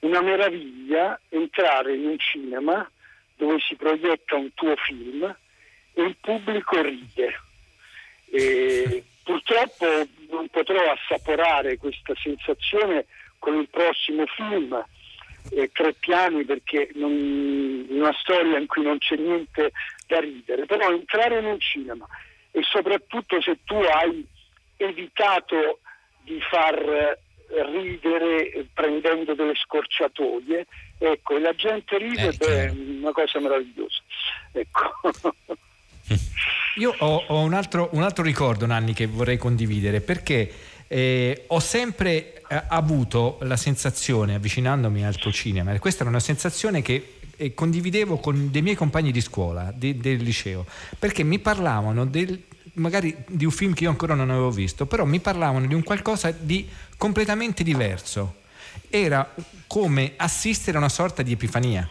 [0.00, 2.88] una meraviglia entrare in un cinema
[3.36, 5.22] dove si proietta un tuo film
[5.94, 7.40] e il pubblico ride.
[8.30, 9.86] E purtroppo
[10.30, 13.06] non potrò assaporare questa sensazione
[13.38, 14.82] con il prossimo film,
[15.50, 19.72] eh, Tre piani, perché non, una storia in cui non c'è niente
[20.06, 22.06] da ridere, però entrare in un cinema
[22.50, 24.26] e soprattutto se tu hai
[24.84, 25.80] evitato
[26.22, 27.18] di far
[27.70, 30.66] ridere prendendo delle scorciatoie,
[30.98, 34.00] ecco, e la gente ride, beh, è una cosa meravigliosa.
[34.52, 34.98] Ecco.
[36.76, 40.52] Io ho, ho un, altro, un altro ricordo, Nanni, che vorrei condividere perché
[40.88, 46.82] eh, ho sempre eh, avuto la sensazione, avvicinandomi al tuo cinema, questa era una sensazione
[46.82, 50.66] che eh, condividevo con dei miei compagni di scuola, di- del liceo,
[50.98, 52.42] perché mi parlavano del,
[52.74, 55.82] magari di un film che io ancora non avevo visto, però mi parlavano di un
[55.82, 58.42] qualcosa di completamente diverso.
[58.88, 59.32] Era
[59.66, 61.88] come assistere a una sorta di epifania.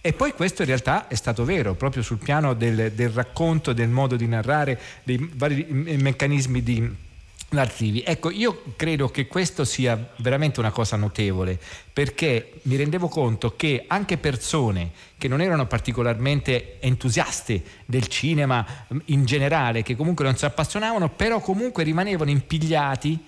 [0.00, 3.88] E poi questo in realtà è stato vero, proprio sul piano del, del racconto, del
[3.88, 7.08] modo di narrare, dei vari meccanismi di
[7.50, 8.02] narrativi.
[8.04, 11.58] Ecco, io credo che questo sia veramente una cosa notevole,
[11.92, 18.98] perché mi rendevo conto che anche persone che non erano particolarmente entusiaste del cinema mm,
[19.06, 23.18] in generale, che comunque non si appassionavano, però comunque rimanevano impigliati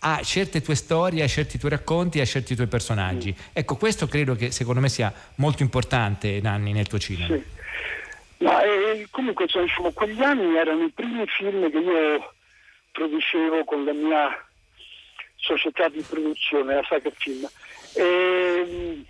[0.00, 3.34] a certe tue storie, a certi tuoi racconti, a certi tuoi personaggi.
[3.52, 7.34] Ecco, questo credo che secondo me sia molto importante, Nanni, nel tuo cinema.
[7.34, 7.56] Sì.
[8.40, 12.32] Ma eh, comunque insomma, diciamo, quegli anni erano i primi film che io
[12.98, 14.44] producevo con la mia
[15.36, 17.48] società di produzione, la Saga Film.
[17.94, 19.04] E,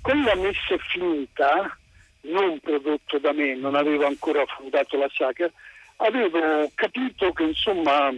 [0.00, 1.78] con la messa è finita,
[2.22, 5.50] non prodotto da me, non avevo ancora fondato la Saga,
[5.96, 8.10] avevo capito che insomma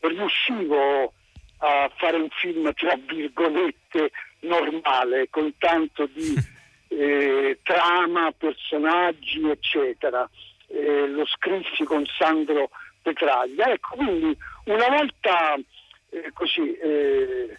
[0.00, 1.14] riuscivo
[1.58, 6.34] a fare un film tra virgolette normale, con tanto di
[6.88, 10.28] eh, trama, personaggi, eccetera.
[10.68, 12.68] Eh, lo scrissi con Sandro
[13.06, 13.70] Petraglia.
[13.70, 15.54] Ecco, quindi una volta
[16.10, 17.56] eh, così eh,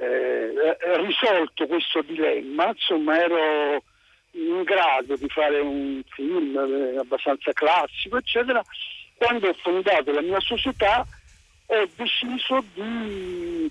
[0.00, 3.84] eh, risolto questo dilemma, insomma ero
[4.32, 8.64] in grado di fare un film eh, abbastanza classico, eccetera,
[9.16, 11.06] quando ho fondato la mia società
[11.66, 13.70] ho deciso di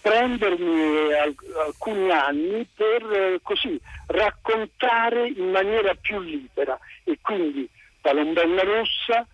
[0.00, 1.34] prendermi al-
[1.66, 7.68] alcuni anni per eh, così raccontare in maniera più libera e quindi
[8.00, 9.26] Palombella Rossa,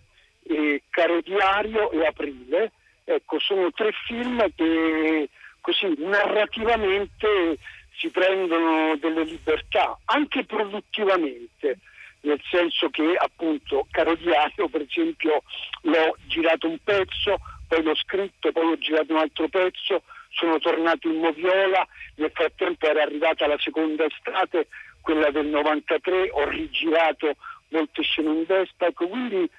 [0.89, 2.71] Caro Diario e Aprile,
[3.03, 5.29] ecco, sono tre film che
[5.61, 7.57] così narrativamente
[7.97, 11.79] si prendono delle libertà, anche produttivamente,
[12.21, 15.43] nel senso che appunto Caro Diario per esempio
[15.83, 17.37] l'ho girato un pezzo,
[17.67, 22.87] poi l'ho scritto, poi ho girato un altro pezzo, sono tornato in Moviola, nel frattempo
[22.87, 24.67] era arrivata la seconda estate,
[25.01, 27.35] quella del 93, ho rigirato
[27.69, 29.49] molte scene in Vespa, ecco, quindi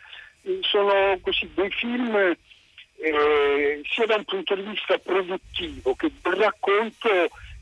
[0.63, 7.09] sono così dei film eh, sia da un punto di vista produttivo che del racconto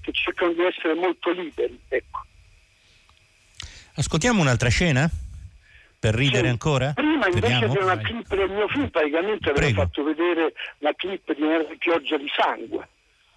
[0.01, 1.79] che cercano di essere molto liberi.
[1.89, 2.21] Ecco.
[3.95, 5.09] Ascoltiamo un'altra scena?
[5.99, 6.49] Per ridere Sì.
[6.49, 6.93] ancora?
[6.95, 7.73] Prima invece Vediamo.
[7.75, 9.83] di una clip del mio film, praticamente avevo Prego.
[9.83, 12.89] fatto vedere la clip di Henry Pioggia di Sangue.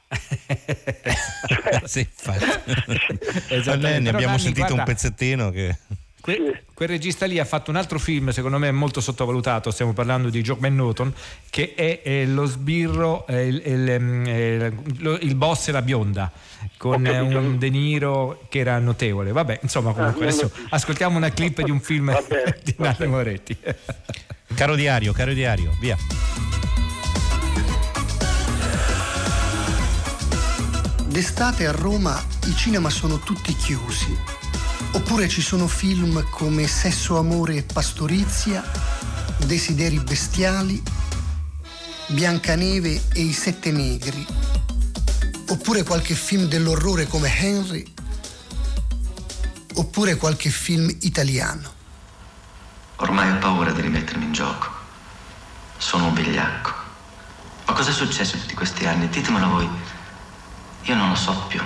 [1.86, 2.46] sì, infatti.
[3.56, 5.78] Ne Però, abbiamo Nanni, sentito guarda, un pezzettino che...
[6.26, 9.70] Que- quel regista lì ha fatto un altro film, secondo me molto sottovalutato.
[9.70, 11.14] Stiamo parlando di Jock Norton,
[11.52, 16.32] che è, eh, lo sbirro, eh, il, il, lo- il boss e la bionda,
[16.78, 19.32] con eh, un De Niro che era notevole.
[19.32, 22.12] Vabbè, insomma, comunque Ah, non adesso ascoltiamo una clip di un film
[22.64, 23.56] di Nanni Moretti.
[24.56, 25.96] Caro diario, caro diario, via.
[31.08, 34.18] D'estate a Roma i cinema sono tutti chiusi.
[34.94, 38.64] Oppure ci sono film come Sesso, amore e pastorizia,
[39.46, 40.82] Desideri bestiali,
[42.08, 44.26] Biancaneve e i sette negri.
[45.50, 47.84] Oppure qualche film dell'orrore come Henry.
[49.76, 51.74] Oppure qualche film italiano.
[52.98, 54.70] Ormai ho paura di rimettermi in gioco.
[55.78, 56.74] Sono un vigliacco.
[57.66, 59.10] Ma cos'è successo tutti questi anni?
[59.10, 59.70] Ditemelo voi.
[60.84, 61.62] Io non lo so più.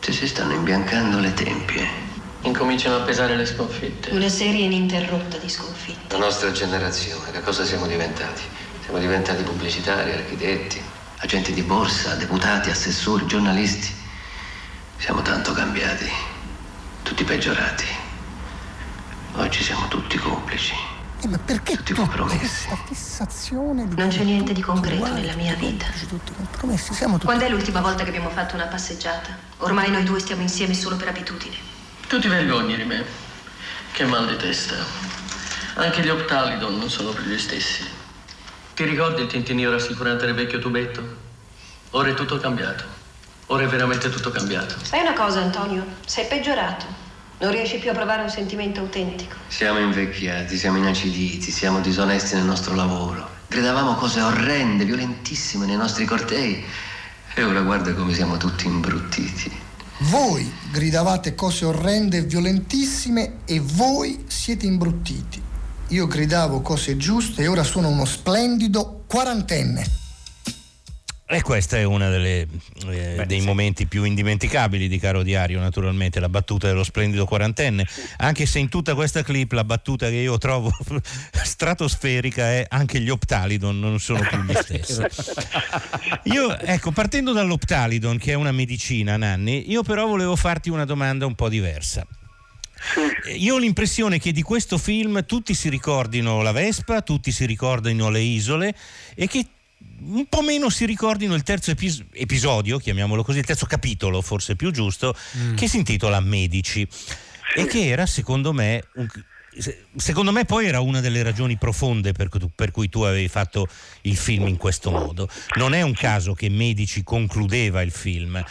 [0.00, 2.03] Ti si stanno imbiancando le tempie.
[2.44, 4.10] Incominciano a pesare le sconfitte.
[4.10, 6.14] Una serie ininterrotta di sconfitte.
[6.14, 8.42] La nostra generazione, che cosa siamo diventati?
[8.82, 10.78] Siamo diventati pubblicitari, architetti,
[11.20, 13.94] agenti di borsa, deputati, assessori, giornalisti.
[14.98, 16.06] Siamo tanto cambiati,
[17.02, 17.86] tutti peggiorati.
[19.36, 20.74] Oggi siamo tutti complici.
[21.22, 22.38] Eh, ma perché tutti compromessi?
[22.38, 25.86] questa fissazione di Non c'è niente di concreto uguali, nella mia vita.
[26.06, 29.34] tutti compromessi, siamo tutti Quando è l'ultima volta che abbiamo fatto una passeggiata?
[29.58, 31.72] Ormai noi due stiamo insieme solo per abitudine.
[32.08, 33.04] Tu ti vergogni di me.
[33.92, 34.74] Che mal di testa.
[35.76, 37.82] Anche gli Optalidon non sono più gli stessi.
[38.74, 41.02] Ti ricordi il tintinio rassicurante del vecchio tubetto?
[41.90, 42.84] Ora è tutto cambiato.
[43.46, 44.76] Ora è veramente tutto cambiato.
[44.82, 45.84] Sai una cosa, Antonio?
[46.04, 46.84] Sei peggiorato.
[47.38, 49.36] Non riesci più a provare un sentimento autentico.
[49.48, 53.28] Siamo invecchiati, siamo inaciditi, siamo disonesti nel nostro lavoro.
[53.48, 56.64] Gridavamo cose orrende, violentissime nei nostri cortei.
[57.34, 59.62] E ora guarda come siamo tutti imbruttiti.
[59.98, 65.40] Voi gridavate cose orrende e violentissime e voi siete imbruttiti.
[65.88, 70.03] Io gridavo cose giuste e ora sono uno splendido quarantenne.
[71.26, 76.84] E questo è uno dei momenti più indimenticabili di Caro Diario, naturalmente, la battuta dello
[76.84, 77.86] splendido quarantenne.
[78.18, 80.70] Anche se in tutta questa clip la battuta che io trovo
[81.32, 85.02] stratosferica è anche gli Optalidon non sono più gli stessi.
[86.24, 91.24] Io, ecco, partendo dall'Optalidon, che è una medicina, Nanni, io però volevo farti una domanda
[91.24, 92.06] un po' diversa.
[93.38, 98.10] Io ho l'impressione che di questo film tutti si ricordino la Vespa, tutti si ricordino
[98.10, 98.74] le isole
[99.14, 99.46] e che
[100.06, 104.54] un po' meno si ricordino il terzo epis- episodio, chiamiamolo così, il terzo capitolo, forse
[104.56, 105.54] più giusto, Mm.
[105.54, 106.86] che si intitola Medici
[107.56, 109.08] e che era secondo me un-
[109.56, 113.02] se- Secondo me poi era una delle ragioni profonde per, cui tu- per cui tu
[113.02, 113.68] avevi fatto
[114.02, 115.28] il film in questo modo.
[115.56, 118.44] Non è un caso che Medici concludeva il film.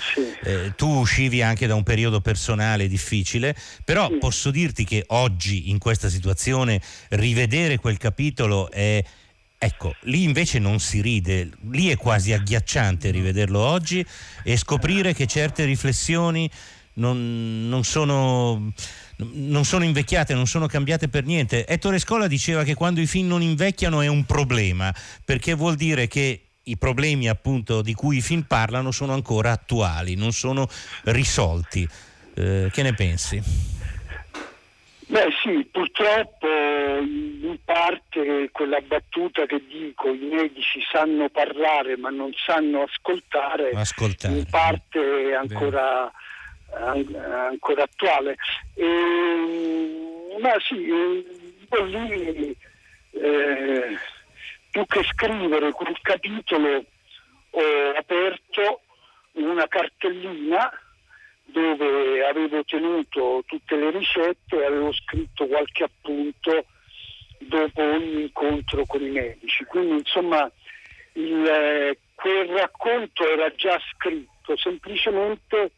[0.45, 3.53] Eh, tu uscivi anche da un periodo personale difficile,
[3.83, 9.03] però posso dirti che oggi in questa situazione rivedere quel capitolo è...
[9.63, 14.05] Ecco, lì invece non si ride, lì è quasi agghiacciante rivederlo oggi
[14.43, 16.51] e scoprire che certe riflessioni
[16.95, 18.73] non, non sono,
[19.15, 21.65] non sono invecchiate, non sono cambiate per niente.
[21.65, 24.93] Ettore Scola diceva che quando i film non invecchiano è un problema,
[25.23, 30.15] perché vuol dire che i problemi appunto di cui i film parlano sono ancora attuali,
[30.15, 30.67] non sono
[31.03, 31.87] risolti.
[32.35, 33.41] Eh, che ne pensi?
[35.13, 42.31] Beh sì, purtroppo in parte quella battuta che dico, i medici sanno parlare ma non
[42.33, 44.33] sanno ascoltare, Ascoltare.
[44.33, 46.11] in parte è ancora,
[46.71, 48.37] an- ancora attuale.
[48.73, 48.87] E,
[50.41, 52.57] ma sì, lì
[53.11, 53.97] eh,
[54.71, 56.85] più che scrivere quel capitolo
[57.51, 58.81] ho aperto
[59.33, 60.71] una cartellina
[61.53, 66.65] dove avevo tenuto tutte le ricette e avevo scritto qualche appunto
[67.37, 69.63] dopo ogni incontro con i medici.
[69.65, 70.51] Quindi insomma
[71.13, 75.71] il, eh, quel racconto era già scritto, semplicemente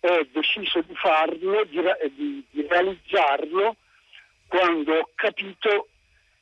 [0.00, 1.80] ho deciso di farlo, di,
[2.14, 3.76] di- di realizzarlo
[4.46, 5.88] quando ho capito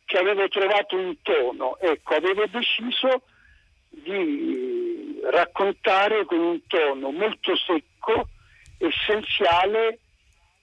[0.04, 1.76] che avevo trovato un tono.
[1.80, 3.22] Ecco, avevo deciso
[3.90, 8.28] di raccontare con un tono molto secco,
[8.78, 9.98] essenziale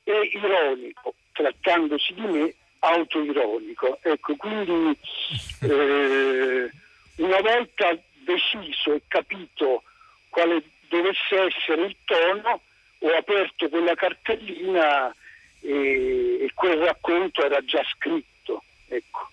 [0.03, 3.99] e ironico, trattandosi di me autoironico.
[4.01, 4.97] Ecco, quindi
[5.61, 6.69] eh,
[7.17, 9.83] una volta deciso e capito
[10.29, 12.61] quale dovesse essere il tono,
[12.99, 15.13] ho aperto quella cartellina
[15.61, 18.63] e, e quel racconto era già scritto.
[18.87, 19.29] Ecco.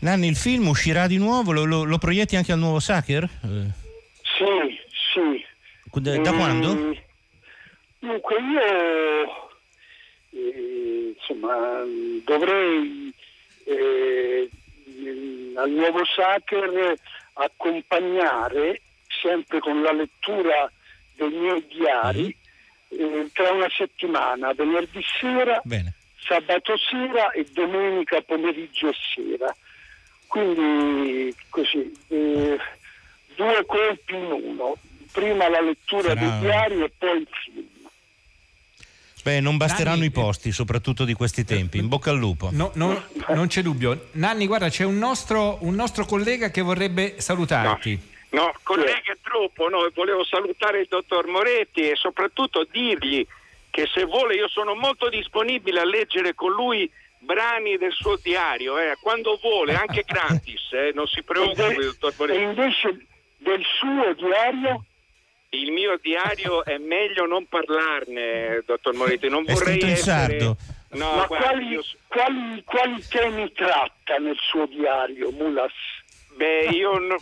[0.00, 1.52] Nanni, il film uscirà di nuovo?
[1.52, 3.24] Lo, lo- lo proietti anche al nuovo Sacher?
[3.24, 3.84] Eh,
[4.22, 4.78] Sì,
[5.12, 5.44] sì.
[6.00, 6.95] da da Mm, quando?
[8.26, 9.50] Dunque io
[10.32, 11.84] eh, insomma
[12.24, 13.14] dovrei
[13.64, 14.50] eh,
[15.54, 16.96] al nuovo Sacher
[17.34, 18.80] accompagnare
[19.22, 20.68] sempre con la lettura
[21.14, 22.36] dei miei diari
[22.88, 25.62] eh, tra una settimana, venerdì sera,
[26.18, 29.56] sabato sera e domenica pomeriggio e sera.
[30.26, 32.58] Quindi così, eh,
[33.36, 34.76] due colpi in uno,
[35.12, 37.74] prima la lettura Sarà- dei diari e poi il film.
[39.26, 41.78] Beh, non basteranno i posti, soprattutto di questi tempi.
[41.78, 42.50] In bocca al lupo.
[42.52, 44.10] No, no, non c'è dubbio.
[44.12, 47.98] Nanni, guarda, c'è un nostro, un nostro collega che vorrebbe salutarti.
[48.30, 49.68] No, colleghi, è troppo.
[49.68, 53.26] No, volevo salutare il dottor Moretti e soprattutto dirgli
[53.70, 58.78] che se vuole io sono molto disponibile a leggere con lui brani del suo diario,
[58.78, 62.42] eh, quando vuole, anche gratis, eh, non si preoccupi, dottor E Moretti.
[62.42, 63.06] invece
[63.38, 64.84] del suo diario?
[65.50, 70.38] Il mio diario è meglio non parlarne, dottor Moretti, non È vorrei scritto in essere...
[70.38, 70.56] sardo.
[70.90, 75.72] No, Ma quali, io- quali, quali temi tratta nel suo diario, Mulas?
[76.36, 77.16] Beh, io no-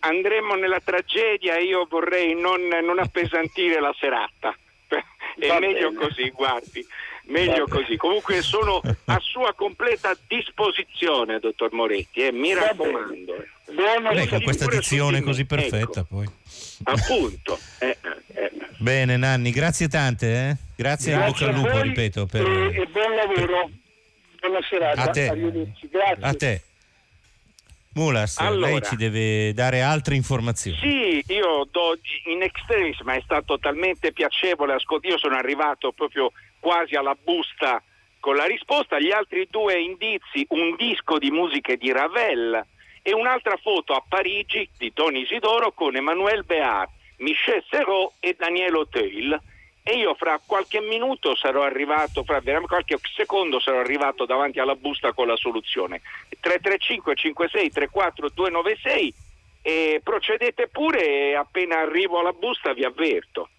[0.00, 4.54] andremo nella tragedia, io vorrei non, non appesantire la serata.
[5.38, 6.06] È Va meglio bene.
[6.06, 6.86] così, guardi,
[7.24, 7.96] meglio così.
[7.96, 13.44] Comunque sono a sua completa disposizione, dottor Moretti, eh, mi Va raccomando.
[13.72, 15.54] Buona Lei con questa dizione così ecco.
[15.56, 16.26] perfetta poi.
[16.86, 17.58] Appunto.
[17.78, 17.96] eh,
[18.34, 18.50] eh.
[18.78, 20.56] Bene Nanni, grazie tante, eh?
[20.76, 22.26] Grazie, e in bocca Grazie al lupo, voi ripeto.
[22.26, 22.46] Per...
[22.46, 23.70] e, e buon lavoro.
[24.40, 25.02] Buona serata.
[25.02, 25.28] A te.
[25.28, 25.88] Arrivederci.
[25.90, 26.24] Grazie.
[26.24, 26.62] A te.
[27.94, 28.72] Mulas, Allora.
[28.72, 30.76] lei ci deve dare altre informazioni.
[30.76, 35.14] Sì, io do in extremis, ma è stato talmente piacevole ascoltare.
[35.14, 36.30] Io sono arrivato proprio
[36.60, 37.82] quasi alla busta
[38.20, 39.00] con la risposta.
[39.00, 42.66] Gli altri due indizi, un disco di musiche di Ravel
[43.06, 46.88] e un'altra foto a Parigi di Tony Isidoro con Emmanuel Béat,
[47.18, 49.40] Michel Serrault e Daniel Auteuil.
[49.84, 55.12] E io fra qualche minuto sarò arrivato, fra qualche secondo sarò arrivato davanti alla busta
[55.12, 56.00] con la soluzione.
[56.40, 59.14] 335 56 34 296
[59.62, 63.50] e procedete pure e appena arrivo alla busta vi avverto.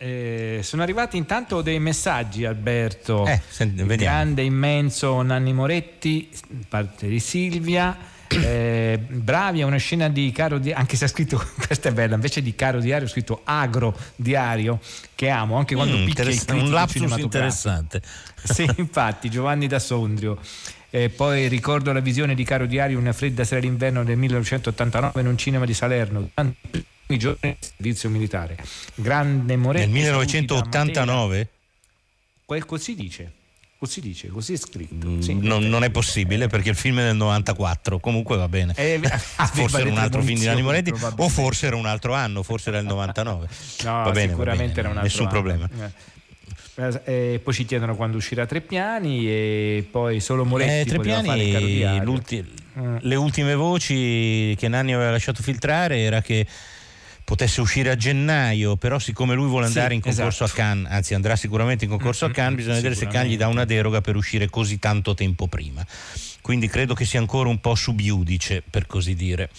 [0.00, 3.26] Eh, sono arrivati intanto dei messaggi, Alberto.
[3.26, 4.04] Eh, senti, Il.
[4.04, 6.30] Grande, immenso Nanni Moretti,
[6.68, 7.96] parte di Silvia.
[8.30, 12.14] Eh, bravi, è una scena di caro diario, anche se ha scritto, questa è bella,
[12.14, 14.80] invece di caro diario ha scritto agro diario,
[15.14, 18.02] che amo, anche quando Mm, picchia i interess- critici un lapsus interessante.
[18.44, 20.38] Sì, infatti, Giovanni da Sondrio.
[20.90, 25.26] Eh, poi ricordo la visione di Caro Diario una fredda sera d'inverno del 1989 in
[25.26, 28.56] un cinema di Salerno, durante i primi giorni del servizio militare.
[28.94, 29.90] Grande Moretti.
[29.90, 31.48] Nel saluti da 1989?
[32.44, 33.32] Quel così dice.
[33.78, 35.06] Così dice, così è scritto.
[35.08, 35.34] Mm, Sì.
[35.40, 38.72] Non, non è possibile perché il film è del 94, comunque va bene.
[38.76, 39.00] Eh,
[39.52, 42.70] forse era un altro film di Nanni Moretti o forse era un altro anno, forse
[42.70, 43.48] era il 99.
[43.84, 45.30] No, va bene, va sicuramente bene, era un altro nessun anno.
[45.30, 45.68] problema.
[45.86, 46.16] Eh.
[47.34, 51.22] Eh, poi ci chiedono quando uscirà Tre Piani e poi solo Moretti Eh, Tre poteva
[51.22, 52.02] fare il
[52.78, 52.96] Mm.
[53.00, 56.46] le ultime voci che Nanni aveva lasciato filtrare era che
[57.28, 60.58] potesse uscire a gennaio, però siccome lui vuole Sì, andare in concorso esatto.
[60.62, 63.48] a Cannes, anzi andrà sicuramente in concorso a Cannes, bisogna vedere se Cannes gli dà
[63.48, 65.84] una deroga per uscire così tanto tempo prima.
[66.40, 69.50] Quindi credo che sia ancora un po' subiudice, per così dire.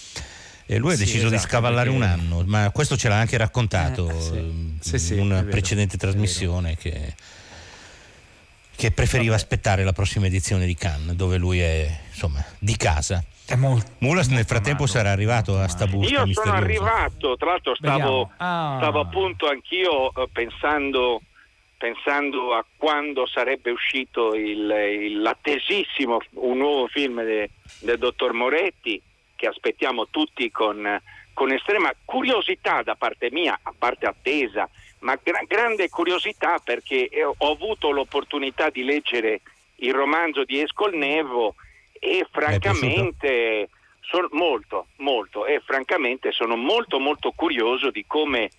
[0.65, 3.20] E lui ha Sì, deciso di esatto, scavallare un perché- anno, ma questo ce l'ha
[3.20, 4.30] anche raccontato Eh, sì.
[4.38, 6.09] in Sì, sì, una precedente vero.
[6.11, 7.13] trasmissione che,
[8.76, 13.24] che preferiva aspettare la prossima edizione di Cannes, dove lui è insomma di casa.
[13.50, 17.74] È molto, Mulas nel frattempo sarà arrivato a sta busta Io sono arrivato, tra l'altro
[17.76, 18.30] stavo.
[18.38, 18.76] Ah.
[18.78, 21.22] stavo appunto anch'io eh, pensando,
[21.78, 24.70] pensando a quando sarebbe uscito il,
[25.02, 29.02] il- l'attesissimo, un nuovo film de- del dottor Moretti
[29.36, 31.02] che aspettiamo tutti con,
[31.34, 34.70] con estrema curiosità da parte mia, a parte attesa,
[35.00, 39.41] ma gra- grande curiosità perché eh, ho avuto l'opportunità di leggere
[39.78, 41.56] il romanzo di Escolnevo
[42.00, 43.70] e francamente
[44.02, 45.45] sono molto, molto.
[45.45, 48.50] E francamente sono molto molto curioso di come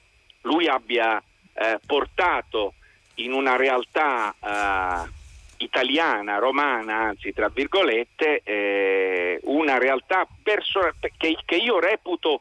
[0.43, 1.23] lui abbia
[1.55, 2.75] eh, portato
[3.17, 5.11] in una realtà eh,
[5.59, 12.41] italiana, romana, anzi tra virgolette, eh, una realtà perso- che, che io reputo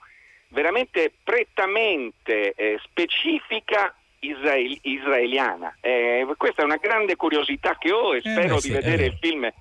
[0.49, 5.75] veramente prettamente eh, specifica israel- israeliana.
[5.81, 9.17] Eh, questa è una grande curiosità che ho e spero beh, sì, di vedere il
[9.19, 9.51] film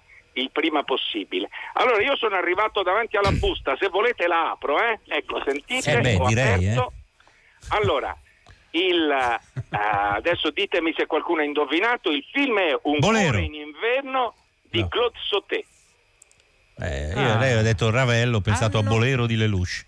[0.40, 1.48] il prima possibile.
[1.74, 5.00] Allora io sono arrivato davanti alla busta, se volete la apro, eh?
[5.08, 6.92] Ecco, sentite, Eh beh, ho direi, aperto.
[7.68, 8.16] Allora,
[8.70, 13.30] il, eh, adesso ditemi se qualcuno ha indovinato, il film è Un Bolero.
[13.30, 14.34] cuore in inverno
[14.70, 15.64] di Claude Sauté.
[16.80, 19.84] Eh, io, Lei ha detto Ravello, ho pensato a Bolero di Lelouch.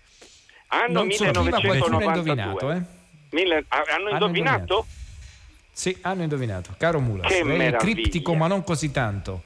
[0.67, 2.19] Anno Non so, prima qualcuno ha 1992.
[2.31, 2.81] indovinato, eh?
[3.31, 4.85] Mille- ah, hanno indovinato?
[5.71, 6.73] Sì, hanno indovinato.
[6.77, 7.77] Caro Mulas, Che è meraviglia.
[7.77, 9.43] criptico ma non così tanto.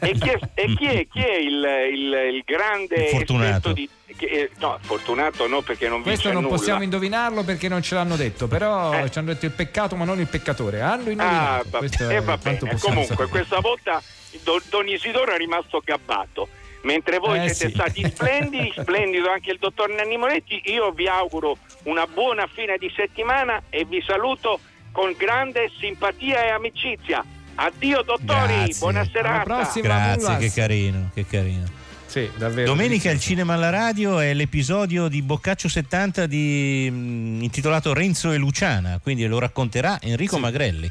[0.00, 3.70] E chi è, e chi è- chi è il, il- il grande fortunato.
[3.70, 3.88] esperto di...
[4.16, 6.56] che- eh, no, fortunato no perché non Questo vince non nulla.
[6.56, 10.18] possiamo indovinarlo perché non ce l'hanno detto, però ci hanno detto il peccato ma non
[10.20, 10.80] il peccatore.
[10.80, 11.66] Hanno Ah, indovinato.
[11.70, 12.58] va, Questo e è va bene.
[12.80, 13.28] Comunque, sapere.
[13.28, 14.02] questa volta
[14.42, 16.48] Don, Don Isidoro è rimasto gabbato.
[16.82, 17.74] Mentre voi Eh, siete sì.
[17.74, 22.90] stati splendidi, splendido anche il dottor Nanni Moretti, io vi auguro una buona fine di
[22.94, 24.60] settimana e vi saluto
[24.92, 27.24] con grande simpatia e amicizia.
[27.60, 28.78] Addio dottori, Grazie.
[28.78, 29.68] buona serata.
[29.80, 31.64] Grazie, che carino, che carino.
[32.06, 32.68] Sì, davvero.
[32.68, 38.36] Domenica il cinema alla radio è l'episodio di Boccaccio 70 di, mh, intitolato Renzo e
[38.36, 40.90] Luciana, quindi lo racconterà Enrico Magrelli.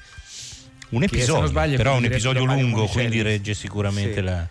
[0.90, 4.22] Un episodio, sbaglio, è però un episodio lungo, quindi regge sicuramente Sì.
[4.22, 4.48] la...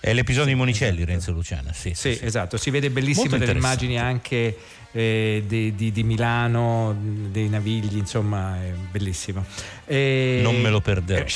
[0.00, 1.92] È l'episodio di Monicelli, Renzo e Luciana, sì.
[1.94, 4.56] Sì, esatto, si vede bellissime Molto delle immagini anche
[4.92, 6.96] eh, di, di- di Milano,
[7.30, 9.44] dei Navigli, insomma, è bellissimo.
[9.86, 11.24] E- Non me lo perderò.
[11.24, 11.28] eh,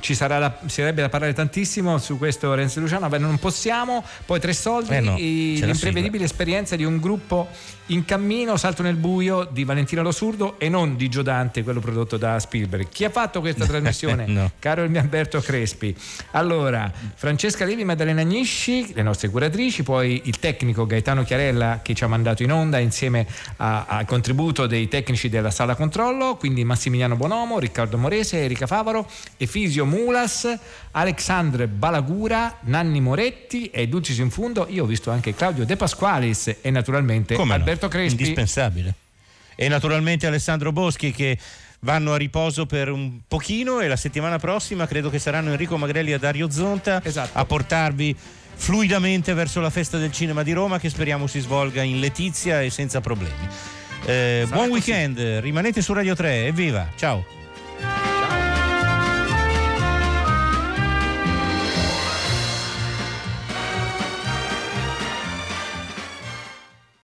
[0.00, 3.38] ci, sarà da, si sarebbe da parlare tantissimo su questo Renzo e Luciano, ma non
[3.38, 4.04] possiamo.
[4.24, 7.48] Poi tre soldi, Eh no, e l'imprevedibile esperienza di un gruppo
[7.86, 12.38] in cammino, salto nel buio di Valentino Losurdo e non di Giodante, quello prodotto da
[12.38, 12.88] Spielberg.
[12.88, 14.26] Chi ha fatto questa trasmissione?
[14.26, 14.50] No.
[14.58, 15.94] Caro il mio Alberto Crespi.
[16.32, 22.04] Allora, Francesca Levi, Maddalena Agnisci, le nostre curatrici, poi il tecnico Gaetano Chiarella che ci
[22.04, 23.26] ha mandato in onda insieme
[23.56, 29.85] al contributo dei tecnici della sala controllo, quindi Massimiliano Bonomo, Riccardo Morese, Erika Favaro, Efisio
[29.86, 30.46] Mulas,
[30.90, 34.66] Alexandre Balagura, Nanni Moretti e Dulcis in Fundo.
[34.68, 37.54] Io ho visto anche Claudio De Pasqualis e naturalmente Come no?
[37.54, 38.20] Alberto Crespi.
[38.20, 38.94] Indispensabile.
[39.54, 41.38] E naturalmente Alessandro Boschi che
[41.80, 46.12] vanno a riposo per un pochino e la settimana prossima credo che saranno Enrico Magrelli
[46.12, 47.38] e Dario Zonta Esatto.
[47.38, 48.14] a portarvi
[48.54, 52.70] fluidamente verso la festa del cinema di Roma che speriamo si svolga in letizia e
[52.70, 53.46] senza problemi.
[54.04, 57.45] Eh, buon weekend, rimanete su Radio 3, evviva, ciao!